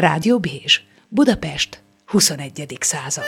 [0.00, 2.76] Rádió Bézs, Budapest, 21.
[2.80, 3.24] század.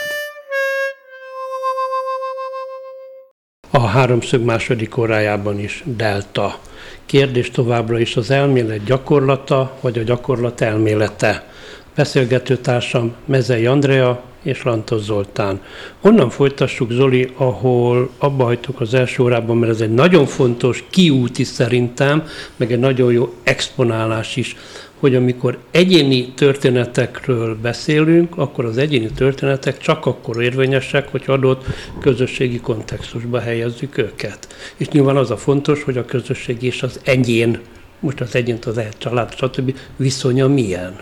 [3.71, 6.59] A háromszög második órájában is delta.
[7.07, 11.47] Kérdés továbbra is az elmélet gyakorlata, vagy a gyakorlat elmélete.
[11.95, 15.63] Beszélgető társam Mezei Andrea és Lantos Zoltán.
[16.01, 21.45] Onnan folytassuk, Zoli, ahol abba hagytuk az első órában, mert ez egy nagyon fontos kiút
[21.45, 24.57] szerintem, meg egy nagyon jó exponálás is
[25.01, 31.65] hogy amikor egyéni történetekről beszélünk, akkor az egyéni történetek csak akkor érvényesek, hogy adott
[32.01, 34.49] közösségi kontextusba helyezzük őket.
[34.77, 37.61] És nyilván az a fontos, hogy a közösség és az egyén,
[38.01, 39.75] most az egyént, az egy család, stb.
[39.97, 41.01] viszonya milyen.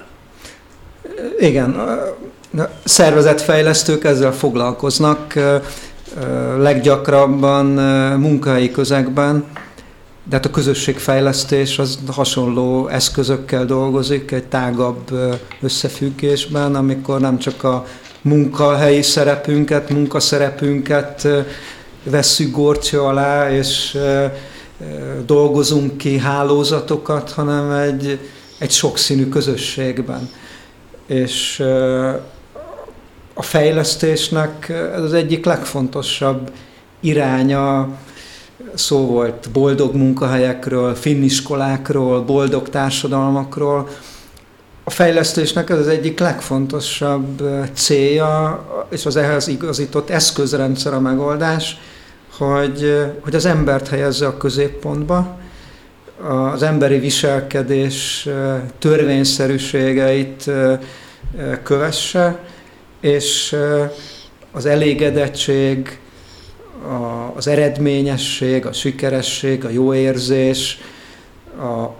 [1.38, 1.76] Igen,
[2.84, 5.34] szervezetfejlesztők ezzel foglalkoznak
[6.58, 7.66] leggyakrabban
[8.18, 9.44] munkahelyi közegben,
[10.28, 15.10] de hát a közösségfejlesztés az hasonló eszközökkel dolgozik, egy tágabb
[15.60, 17.86] összefüggésben, amikor nem csak a
[18.22, 21.28] munkahelyi szerepünket, munkaszerepünket
[22.02, 23.98] vesszük górcső alá, és
[25.26, 28.18] dolgozunk ki hálózatokat, hanem egy,
[28.58, 30.30] egy sokszínű közösségben.
[31.06, 31.60] És
[33.34, 36.50] a fejlesztésnek ez az egyik legfontosabb
[37.00, 37.88] iránya,
[38.74, 43.88] szó volt boldog munkahelyekről, finniskolákról, boldog társadalmakról.
[44.84, 47.42] A fejlesztésnek ez az egyik legfontosabb
[47.72, 51.80] célja, és az ehhez igazított eszközrendszer a megoldás,
[52.36, 55.38] hogy, hogy az embert helyezze a középpontba,
[56.52, 58.28] az emberi viselkedés
[58.78, 60.50] törvényszerűségeit
[61.62, 62.38] kövesse,
[63.00, 63.56] és
[64.52, 65.98] az elégedettség,
[66.82, 70.78] a, az eredményesség, a sikeresség, a jó érzés,
[71.58, 71.90] a,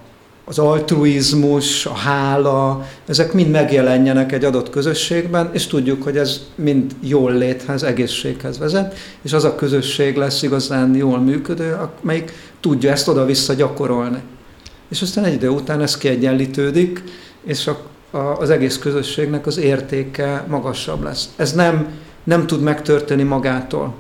[0.45, 6.93] az altruizmus, a hála, ezek mind megjelenjenek egy adott közösségben, és tudjuk, hogy ez mind
[7.01, 13.09] jól léthez, egészséghez vezet, és az a közösség lesz igazán jól működő, amelyik tudja ezt
[13.09, 14.19] oda-vissza gyakorolni.
[14.89, 17.03] És aztán egy idő után ez kiegyenlítődik,
[17.45, 21.28] és a, a, az egész közösségnek az értéke magasabb lesz.
[21.37, 21.89] Ez nem,
[22.25, 23.95] nem tud megtörténni magától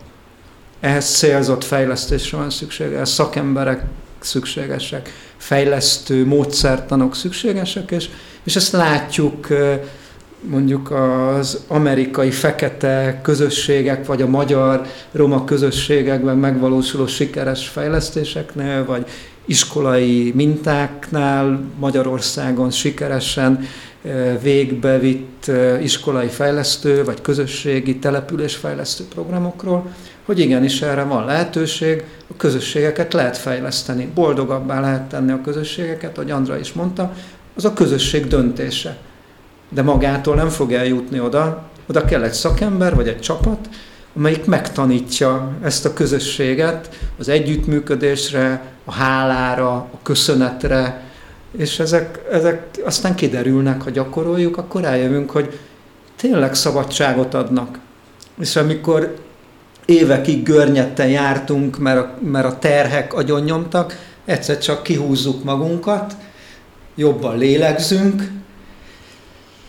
[0.80, 3.84] ehhez célzott fejlesztésre van szükség, ehhez szakemberek
[4.20, 8.08] szükségesek, fejlesztő módszertanok szükségesek, és,
[8.42, 9.46] és ezt látjuk
[10.40, 19.06] mondjuk az amerikai fekete közösségek, vagy a magyar roma közösségekben megvalósuló sikeres fejlesztéseknél, vagy
[19.44, 23.66] iskolai mintáknál Magyarországon sikeresen
[24.42, 25.50] végbevitt
[25.82, 29.92] iskolai fejlesztő, vagy közösségi településfejlesztő programokról,
[30.28, 36.30] hogy igenis erre van lehetőség, a közösségeket lehet fejleszteni, boldogabbá lehet tenni a közösségeket, ahogy
[36.30, 37.12] Andra is mondta,
[37.56, 38.96] az a közösség döntése.
[39.68, 43.68] De magától nem fog eljutni oda, oda kell egy szakember vagy egy csapat,
[44.16, 51.02] amelyik megtanítja ezt a közösséget az együttműködésre, a hálára, a köszönetre,
[51.58, 55.58] és ezek, ezek aztán kiderülnek, ha gyakoroljuk, akkor eljövünk, hogy
[56.16, 57.78] tényleg szabadságot adnak.
[58.40, 59.26] És amikor
[59.88, 66.16] évekig görnyetten jártunk, mert a, mert a terhek agyon nyomtak, egyszer csak kihúzzuk magunkat,
[66.94, 68.30] jobban lélegzünk,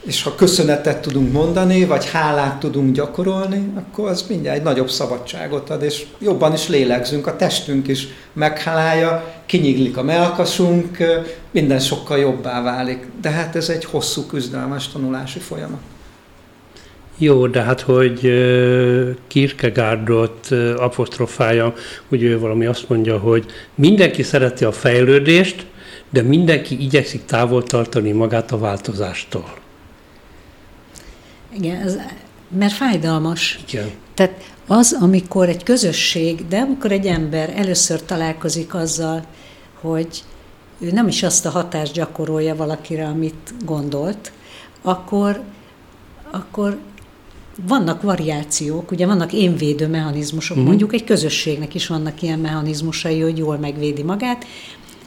[0.01, 5.69] és ha köszönetet tudunk mondani, vagy hálát tudunk gyakorolni, akkor az mindjárt egy nagyobb szabadságot
[5.69, 10.97] ad, és jobban is lélegzünk, a testünk is meghálálja, kinyiglik a melkasunk,
[11.51, 13.07] minden sokkal jobbá válik.
[13.21, 15.81] De hát ez egy hosszú küzdelmes tanulási folyamat.
[17.21, 18.19] Jó, de hát, hogy
[19.27, 21.73] Kierkegaardot apostrofálja,
[22.07, 25.65] hogy ő valami azt mondja, hogy mindenki szereti a fejlődést,
[26.09, 29.53] de mindenki igyekszik távol tartani magát a változástól.
[31.53, 31.97] Igen, ez,
[32.57, 33.59] mert fájdalmas.
[33.67, 33.89] Igen.
[34.13, 39.25] Tehát az, amikor egy közösség, de amikor egy ember először találkozik azzal,
[39.81, 40.23] hogy
[40.79, 44.31] ő nem is azt a hatást gyakorolja valakire, amit gondolt,
[44.81, 45.41] akkor,
[46.31, 46.77] akkor
[47.67, 50.67] vannak variációk, ugye vannak énvédő mechanizmusok, uh-huh.
[50.69, 54.45] mondjuk egy közösségnek is vannak ilyen mechanizmusai, hogy jól megvédi magát,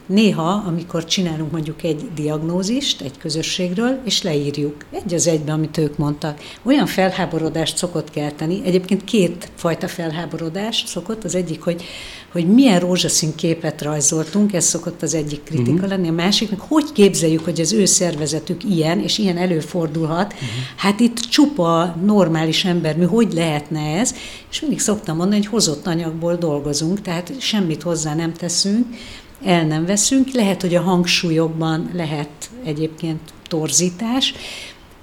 [0.05, 5.97] Néha, amikor csinálunk mondjuk egy diagnózist egy közösségről, és leírjuk egy az egybe, amit ők
[5.97, 11.83] mondtak, olyan felháborodást szokott kelteni, egyébként két fajta felháborodást szokott, az egyik, hogy,
[12.33, 15.89] hogy milyen rózsaszín képet rajzoltunk, ez szokott az egyik kritika uh-huh.
[15.89, 20.49] lenni, a másiknak, hogy képzeljük, hogy az ő szervezetük ilyen, és ilyen előfordulhat, uh-huh.
[20.75, 24.15] hát itt csupa normális ember, mi hogy lehetne ez,
[24.51, 28.85] és mindig szoktam mondani, hogy hozott anyagból dolgozunk, tehát semmit hozzá nem teszünk,
[29.43, 30.31] el nem veszünk.
[30.33, 32.29] Lehet, hogy a hangsúlyokban lehet
[32.63, 34.33] egyébként torzítás,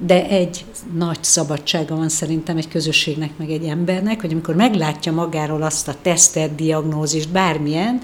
[0.07, 0.65] de egy
[0.95, 5.95] nagy szabadsága van szerintem egy közösségnek, meg egy embernek, hogy amikor meglátja magáról azt a
[6.03, 8.01] tesztet, diagnózist, bármilyen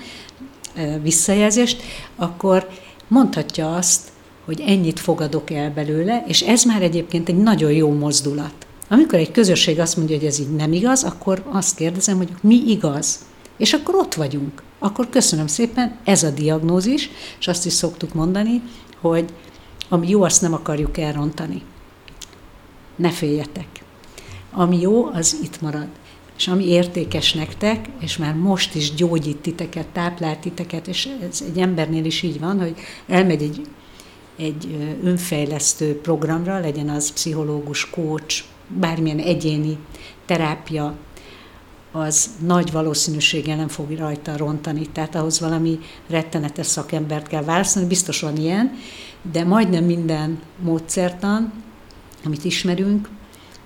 [1.02, 1.82] visszajelzést,
[2.16, 2.68] akkor
[3.08, 4.00] mondhatja azt,
[4.44, 8.66] hogy ennyit fogadok el belőle, és ez már egyébként egy nagyon jó mozdulat.
[8.88, 12.62] Amikor egy közösség azt mondja, hogy ez így nem igaz, akkor azt kérdezem, hogy mi
[12.66, 13.18] igaz.
[13.58, 14.62] És akkor ott vagyunk.
[14.78, 18.62] Akkor köszönöm szépen, ez a diagnózis, és azt is szoktuk mondani,
[19.00, 19.24] hogy
[19.88, 21.62] ami jó, azt nem akarjuk elrontani.
[22.96, 23.66] Ne féljetek.
[24.52, 25.88] Ami jó, az itt marad.
[26.36, 31.58] És ami értékes nektek, és már most is gyógyít titeket, táplál titeket, és ez egy
[31.58, 32.74] embernél is így van, hogy
[33.08, 33.60] elmegy egy,
[34.36, 39.78] egy önfejlesztő programra, legyen az pszichológus, coach, bármilyen egyéni
[40.26, 40.94] terápia,
[41.92, 44.86] az nagy valószínűséggel nem fog rajta rontani.
[44.92, 45.78] Tehát ahhoz valami
[46.08, 48.72] rettenetes szakembert kell választani, biztos van ilyen,
[49.32, 51.52] de majdnem minden módszertan,
[52.26, 53.08] amit ismerünk,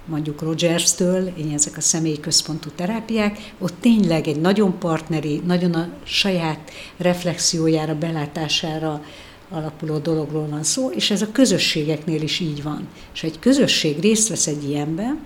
[0.04, 6.70] mondjuk Rogers-től, ezek a személyi központú terápiák, ott tényleg egy nagyon partneri, nagyon a saját
[6.96, 9.02] reflexiójára, belátására
[9.50, 12.88] alapuló dologról van szó, és ez a közösségeknél is így van.
[13.12, 15.20] És ha egy közösség részt vesz egy ilyenben,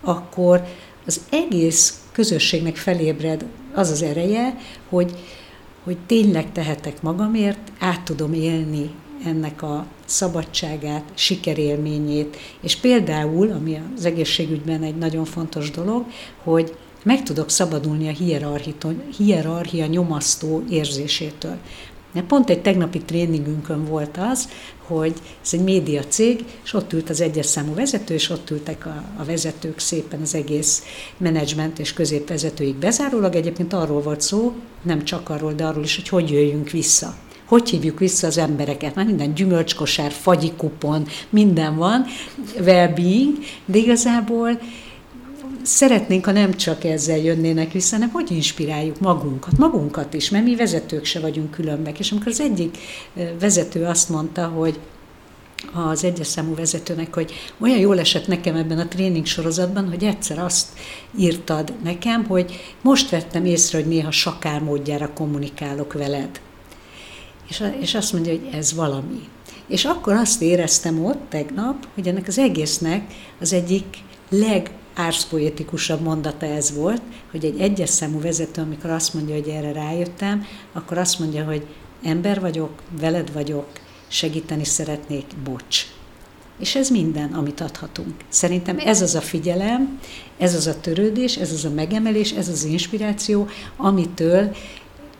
[0.00, 0.64] akkor
[1.06, 3.44] az egész közösségnek felébred
[3.74, 4.56] az az ereje,
[4.88, 5.18] hogy,
[5.84, 8.90] hogy tényleg tehetek magamért, át tudom élni
[9.24, 16.04] ennek a szabadságát, sikerélményét, és például, ami az egészségügyben egy nagyon fontos dolog,
[16.42, 18.36] hogy meg tudok szabadulni a
[19.16, 21.56] hierarchia nyomasztó érzésétől.
[22.26, 24.48] Pont egy tegnapi tréningünkön volt az,
[24.86, 25.12] hogy
[25.42, 29.04] ez egy média cég, és ott ült az egyes számú vezető, és ott ültek a,
[29.16, 30.82] a vezetők szépen az egész
[31.16, 33.34] menedzsment és középvezetőig bezárólag.
[33.34, 37.14] Egyébként arról volt szó, nem csak arról, de arról is, hogy hogy jöjjünk vissza.
[37.54, 38.94] Hogy hívjuk vissza az embereket?
[38.94, 42.04] Már minden gyümölcskosár, fagyikupon, minden van,
[42.60, 44.60] well-being, de igazából
[45.62, 50.56] szeretnénk, ha nem csak ezzel jönnének vissza, hanem hogy inspiráljuk magunkat, magunkat is, mert mi
[50.56, 51.98] vezetők se vagyunk különbek.
[51.98, 52.78] És amikor az egyik
[53.40, 54.78] vezető azt mondta, hogy
[55.72, 60.38] az egyes számú vezetőnek, hogy olyan jól esett nekem ebben a tréning sorozatban, hogy egyszer
[60.38, 60.68] azt
[61.18, 66.40] írtad nekem, hogy most vettem észre, hogy néha sakál módjára kommunikálok veled.
[67.48, 69.28] És, és azt mondja, hogy ez valami.
[69.66, 73.84] És akkor azt éreztem ott tegnap, hogy ennek az egésznek az egyik
[74.28, 79.72] leg árszpoetikusabb mondata ez volt, hogy egy egyes számú vezető, amikor azt mondja, hogy erre
[79.72, 81.66] rájöttem, akkor azt mondja, hogy
[82.02, 83.66] ember vagyok, veled vagyok,
[84.08, 85.86] segíteni szeretnék, bocs.
[86.58, 88.14] És ez minden, amit adhatunk.
[88.28, 90.00] Szerintem ez az a figyelem,
[90.38, 94.56] ez az a törődés, ez az a megemelés, ez az inspiráció, amitől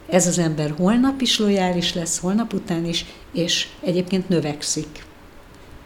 [0.08, 5.04] ez az ember holnap is lojális lesz, holnap után is, és egyébként növekszik.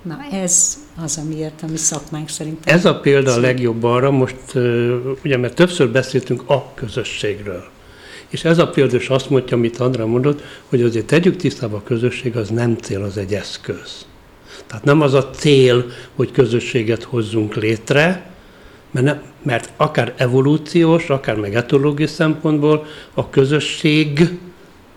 [0.03, 2.75] Na ez az, amiért a mi szakmánk szerintem.
[2.75, 4.37] Ez a példa a legjobb arra, most
[5.25, 7.65] ugye, mert többször beszéltünk a közösségről.
[8.29, 11.83] És ez a példa is azt mondja, amit Andra mondott, hogy azért tegyük tisztába a
[11.83, 14.07] közösség, az nem cél, az egy eszköz.
[14.67, 18.31] Tehát nem az a cél, hogy közösséget hozzunk létre,
[18.91, 24.39] mert, nem, mert akár evolúciós, akár meg etológiai szempontból a közösség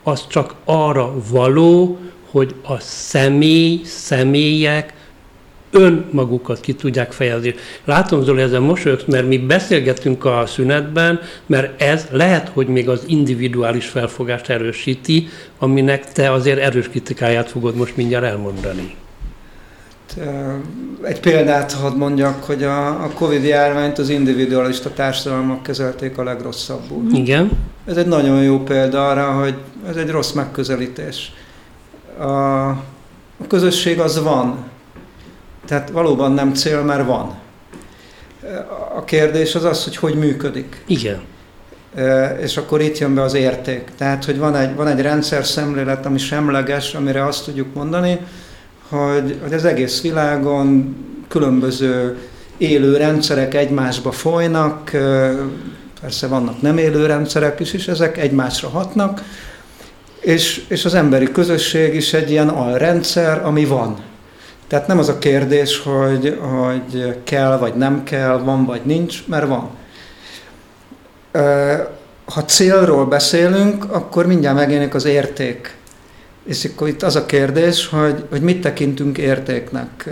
[0.03, 1.99] az csak arra való,
[2.29, 4.93] hogy a személy, személyek
[5.71, 7.55] önmagukat ki tudják fejezni.
[7.86, 13.03] Látom, Zoli, ezen mosolyogsz, mert mi beszélgetünk a szünetben, mert ez lehet, hogy még az
[13.07, 18.95] individuális felfogást erősíti, aminek te azért erős kritikáját fogod most mindjárt elmondani.
[21.01, 27.03] Egy példát hadd mondjak, hogy a, a Covid járványt az individualista társadalmak kezelték a legrosszabbul.
[27.13, 27.51] Igen.
[27.86, 29.56] Ez egy nagyon jó példa arra, hogy
[29.88, 31.34] ez egy rossz megközelítés
[32.18, 32.70] a,
[33.38, 34.58] a közösség az van.
[35.65, 37.39] Tehát valóban nem cél, mert van.
[38.96, 40.84] A kérdés az az, hogy hogy működik.
[40.88, 41.22] Igen.
[42.41, 43.89] És akkor itt jön be az érték.
[43.98, 48.20] Tehát, hogy van egy, van egy rendszer szemlélet, ami semleges, amire azt tudjuk mondani,
[48.91, 50.95] hogy, hogy az egész világon
[51.27, 52.17] különböző
[52.57, 54.91] élő rendszerek egymásba folynak,
[56.01, 59.24] persze vannak nem élő rendszerek is, és ezek egymásra hatnak,
[60.19, 63.98] és, és az emberi közösség is egy ilyen alrendszer, ami van.
[64.67, 69.48] Tehát nem az a kérdés, hogy, hogy kell vagy nem kell, van vagy nincs, mert
[69.48, 69.69] van.
[72.25, 75.79] Ha célról beszélünk, akkor mindjárt megjelenik az érték.
[76.45, 80.10] És akkor itt az a kérdés, hogy, hogy mit tekintünk értéknek.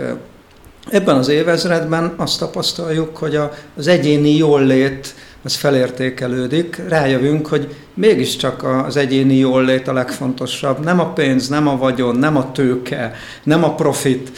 [0.90, 7.74] Ebben az évezredben azt tapasztaljuk, hogy a, az egyéni jól lét az felértékelődik, rájövünk, hogy
[7.94, 10.84] mégiscsak az egyéni jólét a legfontosabb.
[10.84, 14.30] Nem a pénz, nem a vagyon, nem a tőke, nem a profit,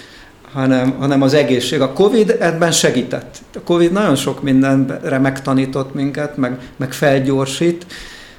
[0.52, 1.80] hanem, hanem az egészség.
[1.80, 3.38] A Covid ebben segített.
[3.54, 7.87] A Covid nagyon sok mindenre megtanított minket, meg, meg felgyorsít,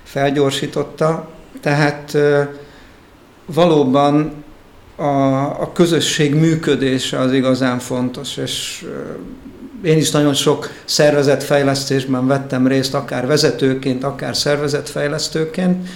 [0.03, 1.29] felgyorsította.
[1.61, 2.17] Tehát
[3.45, 4.43] valóban
[4.95, 5.03] a,
[5.61, 8.85] a közösség működése az igazán fontos, és
[9.83, 15.87] én is nagyon sok szervezetfejlesztésben vettem részt, akár vezetőként, akár szervezetfejlesztőként.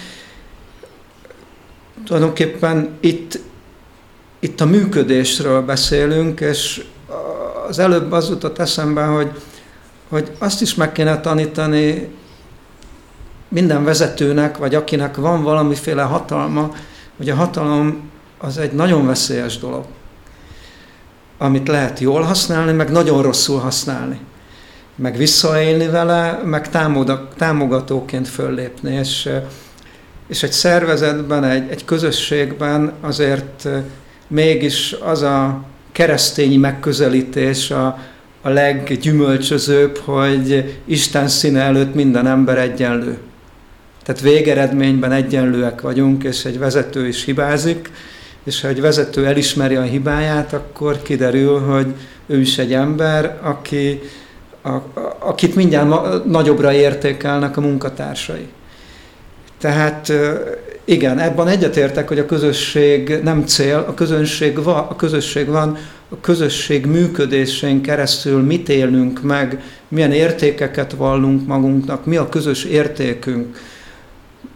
[2.06, 3.40] Tulajdonképpen itt,
[4.40, 6.84] itt a működésről beszélünk, és
[7.68, 9.32] az előbb az jutott eszembe, hogy,
[10.10, 12.10] hogy azt is meg kéne tanítani
[13.48, 16.72] minden vezetőnek, vagy akinek van valamiféle hatalma,
[17.18, 19.86] hogy a hatalom az egy nagyon veszélyes dolog,
[21.38, 24.20] amit lehet jól használni, meg nagyon rosszul használni.
[24.96, 26.70] Meg visszaélni vele, meg
[27.38, 28.94] támogatóként föllépni.
[28.94, 29.30] És,
[30.28, 33.68] és egy szervezetben, egy, egy közösségben azért
[34.28, 38.00] mégis az a keresztény megközelítés a,
[38.42, 43.18] a leggyümölcsözőbb, hogy Isten színe előtt minden ember egyenlő.
[44.08, 47.92] Tehát végeredményben egyenlőek vagyunk, és egy vezető is hibázik,
[48.44, 51.88] és ha egy vezető elismeri a hibáját, akkor kiderül, hogy
[52.28, 54.02] ő is egy ember, aki,
[54.62, 54.84] a, a,
[55.20, 58.48] akit mindjárt nagyobbra értékelnek a munkatársai.
[59.60, 60.14] Tehát
[60.86, 65.78] igen, ebben egyetértek, hogy a közösség nem cél, a közösség, van, a közösség van,
[66.10, 73.58] a közösség működésén keresztül mit élünk meg, milyen értékeket vallunk magunknak, mi a közös értékünk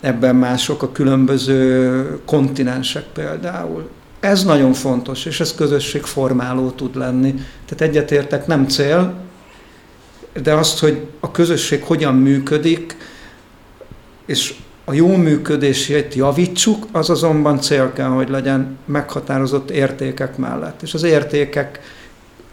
[0.01, 3.89] ebben mások a különböző kontinensek például.
[4.19, 7.33] Ez nagyon fontos, és ez közösségformáló tud lenni.
[7.65, 9.13] Tehát egyetértek, nem cél,
[10.43, 12.97] de azt, hogy a közösség hogyan működik,
[14.25, 14.55] és
[14.85, 20.81] a jó működését javítsuk, az azonban cél kell, hogy legyen meghatározott értékek mellett.
[20.81, 21.79] És az értékek,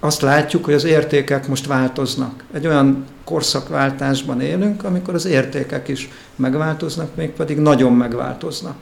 [0.00, 2.44] azt látjuk, hogy az értékek most változnak.
[2.52, 8.76] Egy olyan korszakváltásban élünk, amikor az értékek is megváltoznak, mégpedig nagyon megváltoznak.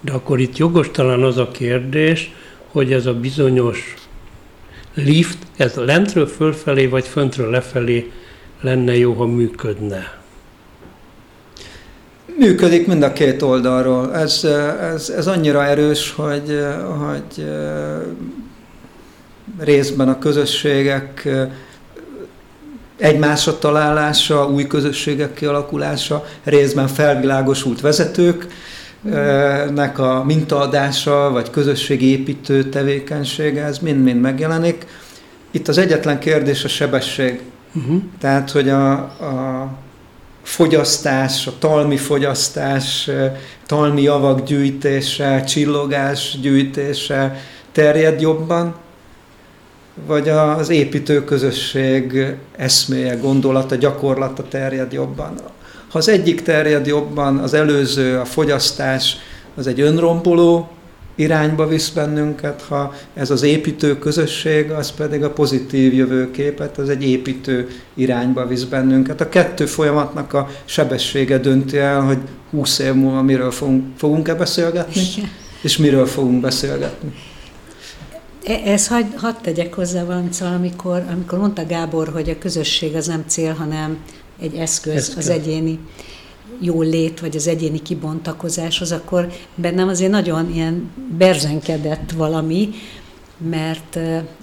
[0.00, 2.32] De akkor itt jogos talán az a kérdés,
[2.72, 3.94] hogy ez a bizonyos
[4.94, 8.12] lift, ez lentről fölfelé, vagy föntről lefelé
[8.60, 10.22] lenne jó, ha működne?
[12.38, 14.14] Működik mind a két oldalról.
[14.14, 14.44] Ez,
[14.94, 16.58] ez, ez annyira erős, hogy,
[16.98, 17.44] hogy
[19.58, 21.28] részben a közösségek
[22.98, 28.48] egymásra találása, új közösségek kialakulása, részben felvilágosult vezetőknek
[29.98, 34.86] a mintaadása, vagy közösségépítő tevékenysége, ez mind-mind megjelenik.
[35.50, 37.40] Itt az egyetlen kérdés a sebesség.
[37.74, 38.02] Uh-huh.
[38.20, 39.68] Tehát, hogy a, a
[40.42, 43.10] fogyasztás, a talmi fogyasztás,
[43.66, 47.40] talmi javak gyűjtése, csillogás gyűjtése
[47.72, 48.74] terjed jobban,
[50.06, 55.34] vagy az építő közösség eszméje, gondolata, gyakorlata terjed jobban.
[55.88, 59.16] Ha az egyik terjed jobban, az előző, a fogyasztás,
[59.54, 60.68] az egy önromboló
[61.14, 67.04] irányba visz bennünket, ha ez az építő közösség, az pedig a pozitív jövőképet, az egy
[67.04, 69.20] építő irányba visz bennünket.
[69.20, 72.18] A kettő folyamatnak a sebessége dönti el, hogy
[72.50, 75.02] 20 év múlva miről fogunk, fogunk-e beszélgetni,
[75.62, 77.12] és miről fogunk beszélgetni.
[78.44, 82.94] E, ez hadd had tegyek hozzá valamit, szóval amikor, amikor mondta Gábor, hogy a közösség
[82.94, 83.98] az nem cél, hanem
[84.40, 85.16] egy eszköz, eszköz.
[85.16, 85.78] az egyéni
[86.60, 92.68] jól lét, vagy az egyéni kibontakozáshoz, akkor bennem azért nagyon ilyen berzenkedett valami,
[93.50, 93.98] mert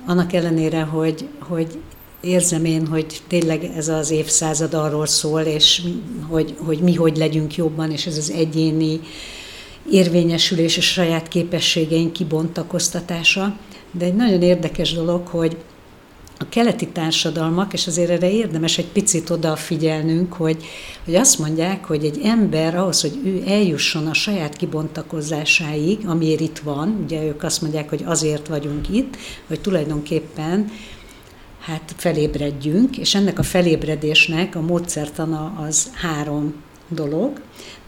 [0.06, 1.80] annak ellenére, hogy, hogy
[2.22, 5.82] érzem én, hogy tényleg ez az évszázad arról szól, és
[6.28, 9.00] hogy, hogy mi hogy legyünk jobban, és ez az egyéni
[9.92, 13.58] érvényesülés és saját képességeink kibontakoztatása,
[13.92, 15.58] de egy nagyon érdekes dolog, hogy
[16.42, 20.64] a keleti társadalmak, és azért erre érdemes egy picit odafigyelnünk, hogy,
[21.06, 26.60] hogy azt mondják, hogy egy ember ahhoz, hogy ő eljusson a saját kibontakozásáig, amiért itt
[26.60, 29.18] van, ugye ők azt mondják, hogy azért vagyunk itt,
[29.48, 30.72] hogy tulajdonképpen
[31.60, 36.54] hát felébredjünk, és ennek a felébredésnek a módszertana az három
[36.88, 37.42] dolog.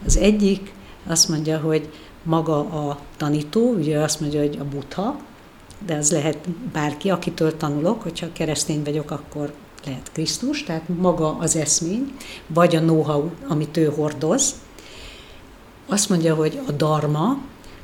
[0.06, 0.72] Az egyik
[1.06, 1.88] azt mondja, hogy
[2.22, 5.16] maga a tanító, ugye azt mondja, hogy a butha,
[5.86, 9.52] de ez lehet bárki, akitől tanulok, hogyha keresztény vagyok, akkor
[9.84, 12.12] lehet Krisztus, tehát maga az eszmény,
[12.46, 14.54] vagy a know-how, amit ő hordoz.
[15.86, 17.38] Azt mondja, hogy a darma,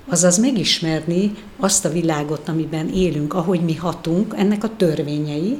[0.09, 5.59] azaz megismerni azt a világot, amiben élünk, ahogy mi hatunk, ennek a törvényei,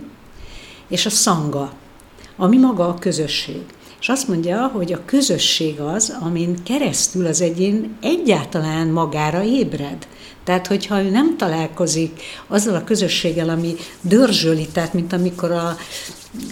[0.89, 1.73] és a szanga,
[2.37, 3.65] ami maga a közösség.
[4.01, 10.07] És azt mondja, hogy a közösség az, amin keresztül az egyén egyáltalán magára ébred.
[10.45, 15.77] Tehát, hogyha ő nem találkozik azzal a közösséggel, ami dörzsöli, tehát mint amikor a,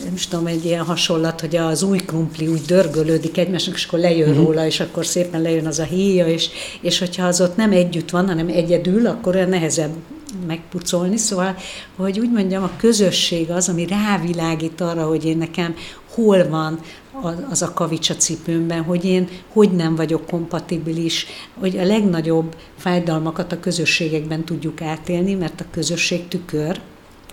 [0.05, 3.99] nem is tudom, egy ilyen hasonlat, hogy az új krumpli úgy dörgölődik egymásnak, és akkor
[3.99, 4.45] lejön uh-huh.
[4.45, 6.49] róla, és akkor szépen lejön az a héja, és,
[6.81, 9.93] és hogyha az ott nem együtt van, hanem egyedül, akkor olyan nehezebb
[10.47, 11.17] megpucolni.
[11.17, 11.57] Szóval,
[11.97, 15.75] hogy úgy mondjam, a közösség az, ami rávilágít arra, hogy én nekem
[16.19, 16.81] hol van
[17.51, 21.27] az a kavics a cipőmben, hogy én hogy nem vagyok kompatibilis,
[21.59, 26.81] hogy a legnagyobb fájdalmakat a közösségekben tudjuk átélni, mert a közösség tükör,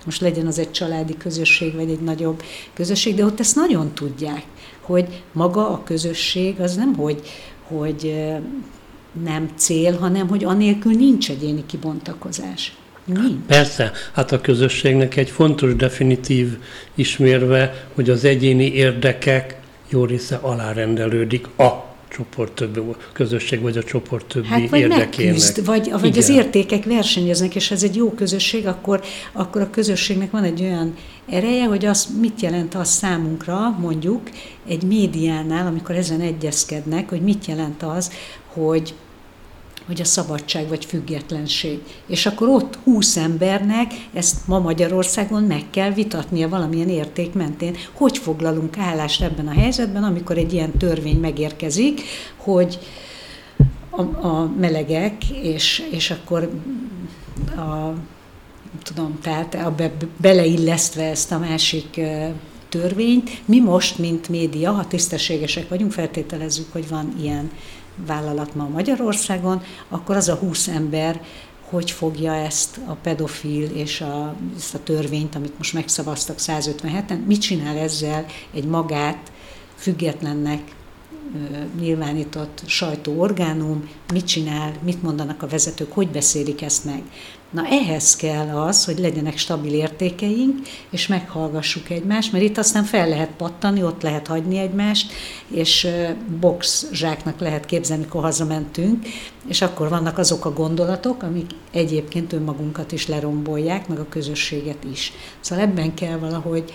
[0.04, 2.42] most legyen az egy családi közösség, vagy egy nagyobb
[2.74, 4.44] közösség, de ott ezt nagyon tudják,
[4.80, 7.22] hogy maga a közösség az nem, hogy,
[7.68, 8.14] hogy
[9.24, 12.76] nem cél, hanem hogy anélkül nincs egyéni kibontakozás.
[13.06, 13.46] Nincs.
[13.46, 16.58] Persze, hát a közösségnek egy fontos definitív
[16.94, 19.56] ismérve, hogy az egyéni érdekek
[19.88, 22.80] jó része alárendelődik a csoport többi
[23.12, 25.32] közösség, vagy a csoport többi hát, vagy érdekének.
[25.32, 29.00] Megküzd, vagy, vagy az értékek versenyeznek, és ez egy jó közösség, akkor,
[29.32, 30.94] akkor a közösségnek van egy olyan
[31.28, 34.20] ereje, hogy az mit jelent az számunkra, mondjuk,
[34.68, 38.12] egy médiánál, amikor ezen egyezkednek, hogy mit jelent az,
[38.46, 38.94] hogy
[39.86, 41.80] hogy a szabadság vagy függetlenség.
[42.06, 47.76] És akkor ott 20 embernek ezt ma Magyarországon meg kell vitatnia valamilyen érték mentén.
[47.92, 52.00] Hogy foglalunk állást ebben a helyzetben, amikor egy ilyen törvény megérkezik,
[52.36, 52.78] hogy
[53.90, 56.50] a, a melegek, és, és akkor
[57.56, 57.92] a,
[58.82, 62.00] tudom, tehát a be, beleillesztve ezt a másik
[62.68, 67.50] törvényt, mi most, mint média, ha tisztességesek vagyunk, feltételezzük, hogy van ilyen
[68.06, 71.20] vállalat ma Magyarországon, akkor az a 20 ember
[71.68, 77.40] hogy fogja ezt a pedofil és a, ezt a törvényt, amit most megszavaztak 157-en, mit
[77.40, 79.32] csinál ezzel egy magát
[79.76, 80.60] függetlennek
[81.80, 87.02] nyilvánított sajtóorgánum, mit csinál, mit mondanak a vezetők, hogy beszélik ezt meg.
[87.50, 90.58] Na ehhez kell az, hogy legyenek stabil értékeink,
[90.90, 95.12] és meghallgassuk egymást, mert itt aztán fel lehet pattani, ott lehet hagyni egymást,
[95.48, 95.88] és
[96.40, 99.06] box zsáknak lehet képzelni, mikor hazamentünk,
[99.48, 105.12] és akkor vannak azok a gondolatok, amik egyébként önmagunkat is lerombolják, meg a közösséget is.
[105.40, 106.72] Szóval ebben kell valahogy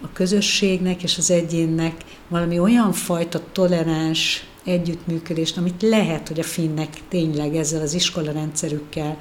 [0.00, 6.88] a közösségnek és az egyénnek valami olyan fajta toleráns együttműködést, amit lehet, hogy a finnek
[7.08, 9.18] tényleg ezzel az iskolarendszerükkel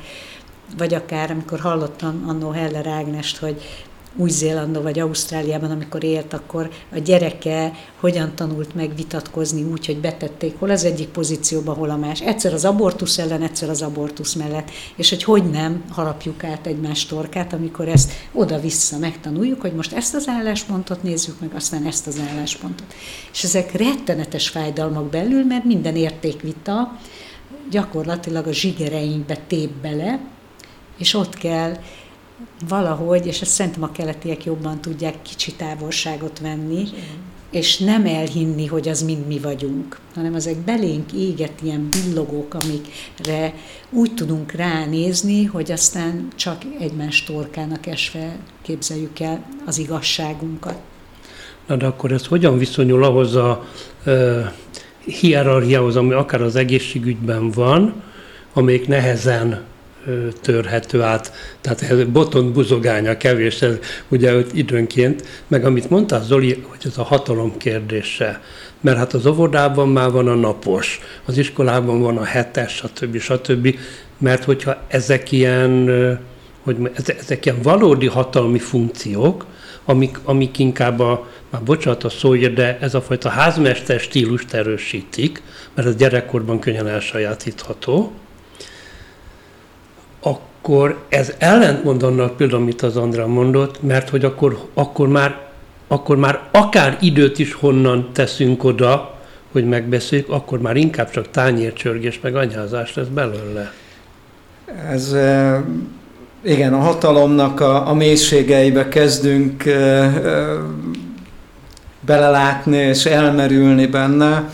[0.78, 3.62] vagy akár amikor hallottam annó Heller Ágnest, hogy
[4.18, 10.60] új-Zélandon vagy Ausztráliában, amikor élt, akkor a gyereke hogyan tanult meg vitatkozni úgy, hogy betették
[10.60, 12.22] hol az egyik pozícióba, hol a más.
[12.22, 14.70] Egyszer az abortusz ellen, egyszer az abortusz mellett.
[14.96, 20.16] És hogy hogy nem harapjuk át egymás torkát, amikor ezt oda-vissza megtanuljuk, hogy most ezt
[20.16, 22.94] az álláspontot nézzük meg, aztán ezt az álláspontot.
[23.32, 26.98] És ezek rettenetes fájdalmak belül, mert minden értékvita
[27.70, 30.20] gyakorlatilag a zsigereinkbe tép bele,
[30.98, 31.78] és ott kell
[32.68, 36.84] valahogy, és ezt szerintem a keletiek jobban tudják kicsi távolságot venni,
[37.52, 43.54] és nem elhinni, hogy az mind mi vagyunk, hanem ezek belénk éget ilyen billogók, amikre
[43.90, 50.78] úgy tudunk ránézni, hogy aztán csak egymás torkának esve képzeljük el az igazságunkat.
[51.68, 53.66] Na de akkor ez hogyan viszonyul ahhoz a
[54.06, 54.46] uh,
[55.06, 58.04] hierarchiához, ami akár az egészségügyben van,
[58.54, 59.64] amelyik nehezen
[60.42, 66.80] törhető át, tehát ez boton buzogánya kevés, ez ugye időnként, meg amit mondta Zoli, hogy
[66.84, 68.42] ez a hatalom kérdése,
[68.82, 73.20] mert hát az óvodában már van a napos, az iskolában van a hetes, stb.
[73.20, 73.76] stb.
[74.18, 75.90] Mert hogyha ezek ilyen,
[76.62, 79.46] hogy ezek ilyen valódi hatalmi funkciók,
[79.86, 85.42] amik, amik inkább a, már bocsánat a szóért, de ez a fajta házmester stílust erősítik,
[85.74, 88.12] mert ez gyerekkorban könnyen elsajátítható,
[90.68, 95.38] akkor ez ellentmond annak például, amit az Andrá mondott, mert hogy akkor, akkor, már,
[95.88, 99.18] akkor már akár időt is honnan teszünk oda,
[99.52, 103.72] hogy megbeszéljük, akkor már inkább csak tányércsörgés meg anyázás lesz belőle.
[104.90, 105.16] Ez
[106.42, 109.64] igen, a hatalomnak a, a mélységeibe kezdünk
[112.00, 114.50] belelátni és elmerülni benne.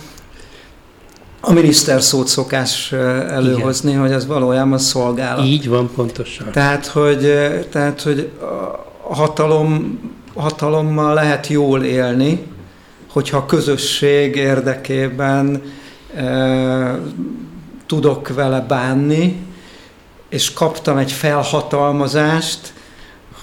[1.45, 4.01] A miniszter szót szokás előhozni, Igen.
[4.01, 5.45] hogy ez valójában szolgálat.
[5.45, 6.51] Így van, pontosan.
[6.51, 7.19] Tehát, hogy,
[7.71, 8.31] tehát, hogy
[9.07, 9.99] a hatalom,
[10.35, 12.47] hatalommal lehet jól élni,
[13.11, 15.61] hogyha a közösség érdekében
[16.15, 16.99] e,
[17.85, 19.35] tudok vele bánni,
[20.29, 22.73] és kaptam egy felhatalmazást,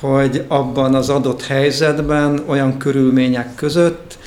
[0.01, 4.19] hogy abban az adott helyzetben, olyan körülmények között,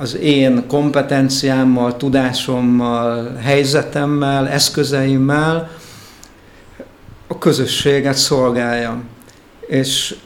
[0.00, 5.70] az én kompetenciámmal, tudásommal, helyzetemmel, eszközeimmel
[7.26, 9.02] a közösséget szolgáljam.
[9.66, 10.16] És,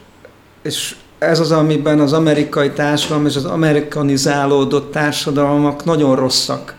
[0.62, 6.76] és ez az, amiben az amerikai társadalom és az amerikanizálódott társadalmak nagyon rosszak.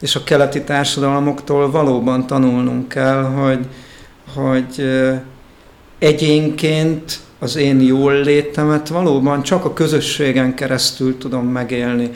[0.00, 3.66] És a keleti társadalmaktól valóban tanulnunk kell, hogy,
[4.34, 4.90] hogy
[5.98, 12.10] egyénként az én jól létemet valóban csak a közösségen keresztül tudom megélni.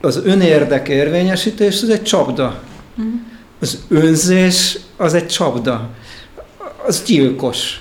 [0.00, 2.62] Az önérdek érvényesítés az egy csapda.
[2.94, 3.06] Mhm.
[3.60, 5.88] Az önzés az egy csapda.
[6.86, 7.80] Az gyilkos.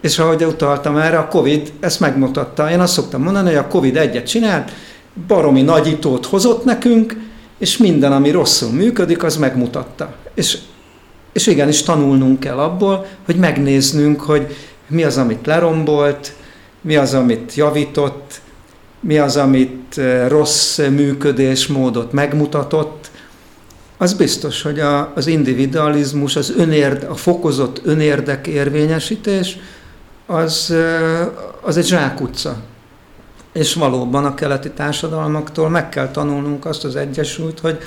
[0.00, 2.70] És ahogy utaltam erre, a Covid ezt megmutatta.
[2.70, 4.72] Én azt szoktam mondani, hogy a Covid egyet csinált,
[5.26, 7.16] baromi nagyítót hozott nekünk,
[7.58, 10.14] és minden, ami rosszul működik, az megmutatta.
[10.34, 10.58] És,
[11.32, 16.32] és igenis tanulnunk kell abból, hogy megnéznünk, hogy mi az, amit lerombolt,
[16.80, 18.40] mi az, amit javított,
[19.02, 23.10] mi az, amit eh, rossz működésmódot megmutatott,
[23.96, 29.58] az biztos, hogy a, az individualizmus, az önérd, a fokozott önérdek érvényesítés,
[30.26, 31.26] az, eh,
[31.60, 32.56] az egy zsákutca.
[33.52, 37.78] És valóban a keleti társadalmaktól meg kell tanulnunk azt az egyesült, hogy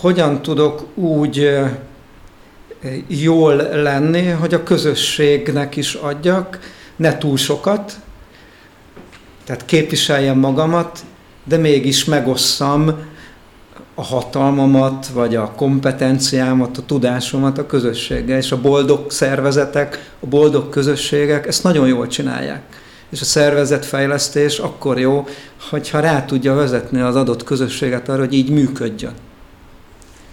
[0.00, 1.70] hogyan tudok úgy eh,
[3.06, 6.58] jól lenni, hogy a közösségnek is adjak,
[6.96, 7.92] ne túl sokat,
[9.44, 11.04] tehát képviseljem magamat,
[11.44, 12.94] de mégis megosszam
[13.94, 20.68] a hatalmamat, vagy a kompetenciámat, a tudásomat a közösséggel, és a boldog szervezetek, a boldog
[20.68, 22.62] közösségek ezt nagyon jól csinálják.
[23.10, 25.26] És a szervezetfejlesztés akkor jó,
[25.70, 29.12] hogyha rá tudja vezetni az adott közösséget arra, hogy így működjön.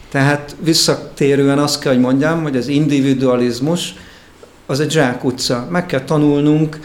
[0.10, 3.94] Tehát visszatérően azt kell, hogy mondjam, hogy az individualizmus
[4.66, 5.68] az egy zsákutca.
[5.70, 6.80] Meg kell tanulnunk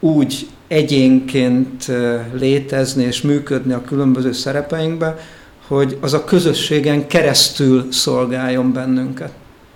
[0.00, 1.90] úgy egyénként
[2.32, 5.18] létezni és működni a különböző szerepeinkbe,
[5.66, 9.32] hogy az a közösségen keresztül szolgáljon bennünket,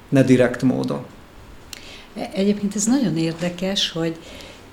[0.08, 1.04] ne direkt módon.
[2.34, 4.16] Egyébként ez nagyon érdekes, hogy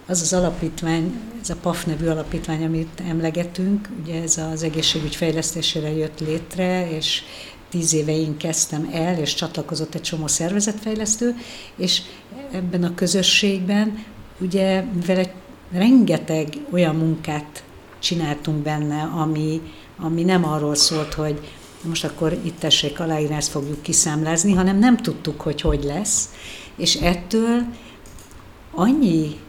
[0.07, 5.91] az az alapítvány, ez a PAF nevű alapítvány, amit emlegetünk, ugye ez az egészségügy fejlesztésére
[5.91, 7.21] jött létre, és
[7.69, 11.35] tíz éve én kezdtem el, és csatlakozott egy csomó szervezetfejlesztő,
[11.75, 12.01] és
[12.51, 14.03] ebben a közösségben
[14.39, 15.31] ugye mivel egy
[15.71, 17.63] rengeteg olyan munkát
[17.99, 19.61] csináltunk benne, ami,
[19.97, 21.39] ami nem arról szólt, hogy
[21.83, 22.99] most akkor itt tessék
[23.35, 26.29] ezt fogjuk kiszámlázni, hanem nem tudtuk, hogy hogy lesz,
[26.75, 27.65] és ettől
[28.71, 29.39] annyi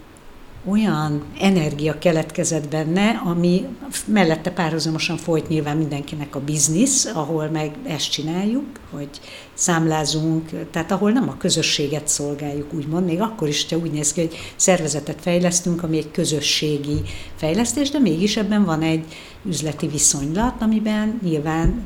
[0.65, 3.67] olyan energia keletkezett benne, ami
[4.07, 9.09] mellette párhuzamosan folyt nyilván mindenkinek a biznisz, ahol meg ezt csináljuk, hogy
[9.55, 14.21] számlázunk, tehát ahol nem a közösséget szolgáljuk, úgymond, még akkor is, ha úgy néz ki,
[14.21, 17.01] hogy szervezetet fejlesztünk, ami egy közösségi
[17.37, 19.05] fejlesztés, de mégis ebben van egy
[19.45, 21.83] üzleti viszonylat, amiben nyilván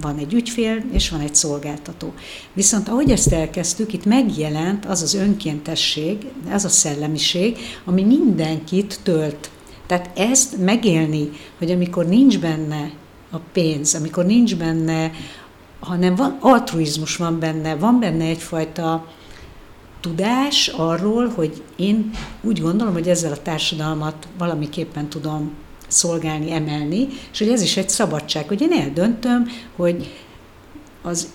[0.00, 2.12] van egy ügyfél, és van egy szolgáltató.
[2.52, 9.50] Viszont ahogy ezt elkezdtük, itt megjelent az az önkéntesség, az a szellemiség, ami mindenkit tölt.
[9.86, 12.90] Tehát ezt megélni, hogy amikor nincs benne
[13.30, 15.10] a pénz, amikor nincs benne,
[15.80, 19.06] hanem van, altruizmus van benne, van benne egyfajta
[20.00, 25.52] tudás arról, hogy én úgy gondolom, hogy ezzel a társadalmat valamiképpen tudom
[25.92, 30.12] szolgálni, emelni, és hogy ez is egy szabadság, hogy én eldöntöm, hogy
[31.02, 31.28] az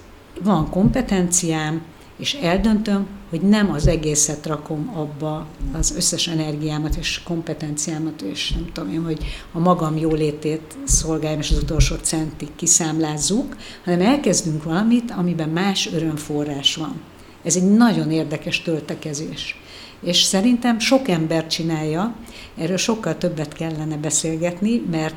[0.43, 1.81] van kompetenciám,
[2.17, 8.69] és eldöntöm, hogy nem az egészet rakom abba az összes energiámat és kompetenciámat, és nem
[8.73, 15.11] tudom én, hogy a magam jólétét szolgáljam, és az utolsó centig kiszámlázzuk, hanem elkezdünk valamit,
[15.11, 17.01] amiben más örömforrás van.
[17.43, 19.61] Ez egy nagyon érdekes töltekezés.
[20.01, 22.15] És szerintem sok ember csinálja,
[22.57, 25.15] erről sokkal többet kellene beszélgetni, mert,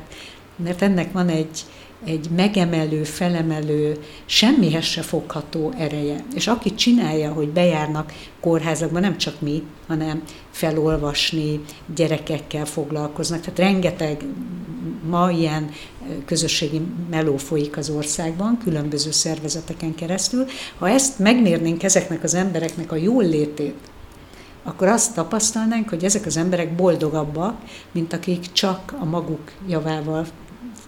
[0.55, 1.63] mert ennek van egy,
[2.05, 6.23] egy megemelő, felemelő, semmihez se fogható ereje.
[6.35, 11.59] És aki csinálja, hogy bejárnak kórházakba, nem csak mi, hanem felolvasni,
[11.95, 13.39] gyerekekkel foglalkoznak.
[13.39, 14.23] Tehát rengeteg
[15.09, 15.69] ma ilyen
[16.25, 20.45] közösségi meló folyik az országban, különböző szervezeteken keresztül.
[20.77, 23.75] Ha ezt megmérnénk ezeknek az embereknek a jól létét,
[24.63, 30.25] akkor azt tapasztalnánk, hogy ezek az emberek boldogabbak, mint akik csak a maguk javával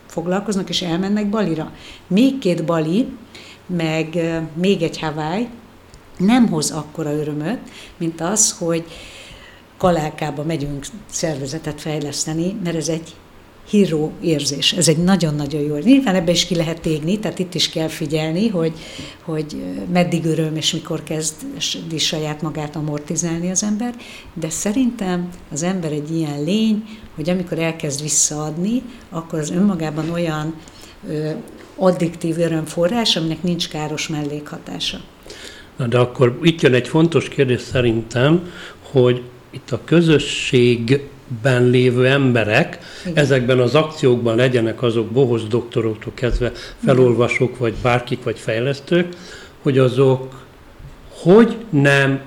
[0.05, 1.71] foglalkoznak, és elmennek Balira.
[2.07, 3.07] Még két Bali,
[3.65, 4.19] meg
[4.53, 5.49] még egy Hawaii
[6.17, 7.59] nem hoz akkora örömöt,
[7.97, 8.85] mint az, hogy
[9.77, 13.15] Kalálkába megyünk szervezetet fejleszteni, mert ez egy
[13.69, 14.73] híró érzés.
[14.73, 15.77] Ez egy nagyon-nagyon jó.
[15.77, 18.73] Nyilván ebbe is ki lehet égni, tehát itt is kell figyelni, hogy,
[19.21, 23.95] hogy meddig öröm, és mikor kezdi saját magát amortizálni az ember,
[24.33, 26.83] de szerintem az ember egy ilyen lény,
[27.15, 30.55] hogy amikor elkezd visszaadni, akkor az önmagában olyan
[31.09, 31.29] ö,
[31.75, 34.99] addiktív örömforrás, aminek nincs káros mellékhatása.
[35.77, 39.21] Na de akkor itt jön egy fontos kérdés szerintem, hogy
[39.51, 39.83] itt a
[41.23, 43.17] közösségben lévő emberek Igen.
[43.17, 46.51] ezekben az akciókban legyenek azok bohos doktoroktól kezdve
[46.85, 49.13] felolvasók, vagy bárkik, vagy fejlesztők,
[49.61, 50.41] hogy azok
[51.21, 52.21] hogy nem,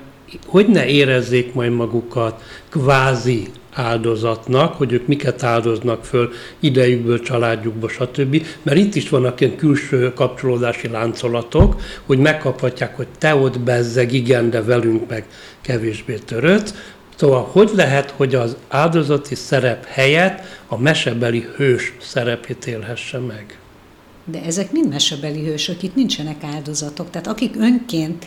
[0.47, 8.47] hogy ne érezzék majd magukat kvázi áldozatnak, hogy ők miket áldoznak föl idejükből, családjukból, stb.
[8.63, 14.51] Mert itt is vannak ilyen külső kapcsolódási láncolatok, hogy megkaphatják, hogy te ott bezzeg, igen,
[14.51, 15.25] de velünk meg
[15.61, 16.75] kevésbé törött.
[17.17, 23.59] Szóval hogy lehet, hogy az áldozati szerep helyett a mesebeli hős szerepét élhesse meg?
[24.25, 27.11] De ezek mind mesebeli hősök, itt nincsenek áldozatok.
[27.11, 28.27] Tehát akik önként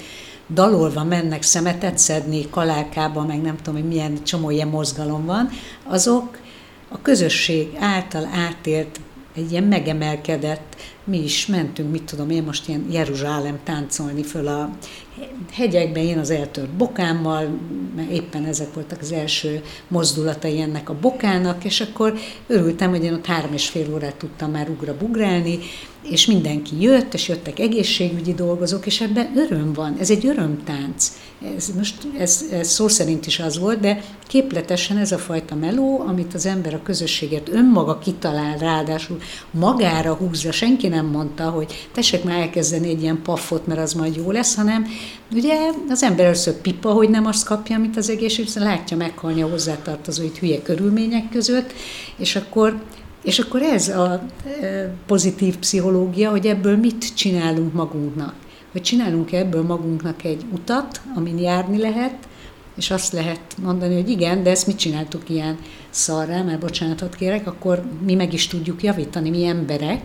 [0.54, 5.50] dalolva mennek szemetet szedni, kalálkába, meg nem tudom, hogy milyen csomó ilyen mozgalom van,
[5.84, 6.38] azok
[6.90, 9.00] a közösség által átélt
[9.36, 10.76] egy ilyen megemelkedett,
[11.10, 14.70] mi is mentünk, mit tudom én most ilyen Jeruzsálem táncolni föl a
[15.52, 17.60] hegyekben, én az eltört bokámmal,
[17.96, 22.14] mert éppen ezek voltak az első mozdulatai ennek a bokának, és akkor
[22.48, 25.60] örültem, hogy én ott három és fél órát tudtam már ugra-bugrálni,
[26.04, 29.96] és mindenki jött, és jöttek egészségügyi dolgozók, és ebben öröm van.
[30.00, 31.12] Ez egy örömtánc.
[31.56, 36.04] Ez most ez, ez szó szerint is az volt, de képletesen ez a fajta meló,
[36.08, 39.18] amit az ember a közösséget önmaga kitalál, ráadásul
[39.52, 44.16] magára húzza, senki nem mondta, hogy tessék már elkezdeni egy ilyen paffot, mert az majd
[44.16, 44.88] jó lesz, hanem
[45.34, 45.56] ugye
[45.90, 50.24] az ember először pipa, hogy nem azt kapja, amit az egészségügy, látja meghalni a hozzátartozó
[50.24, 51.74] itt hülye körülmények között,
[52.18, 52.82] és akkor
[53.24, 54.22] és akkor ez a
[54.62, 58.34] e, pozitív pszichológia, hogy ebből mit csinálunk magunknak.
[58.72, 62.28] Hogy csinálunk ebből magunknak egy utat, amin járni lehet,
[62.78, 65.58] és azt lehet mondani, hogy igen, de ezt mit csináltuk ilyen
[65.90, 70.02] szarrá, mert bocsánatot kérek, akkor mi meg is tudjuk javítani, mi emberek.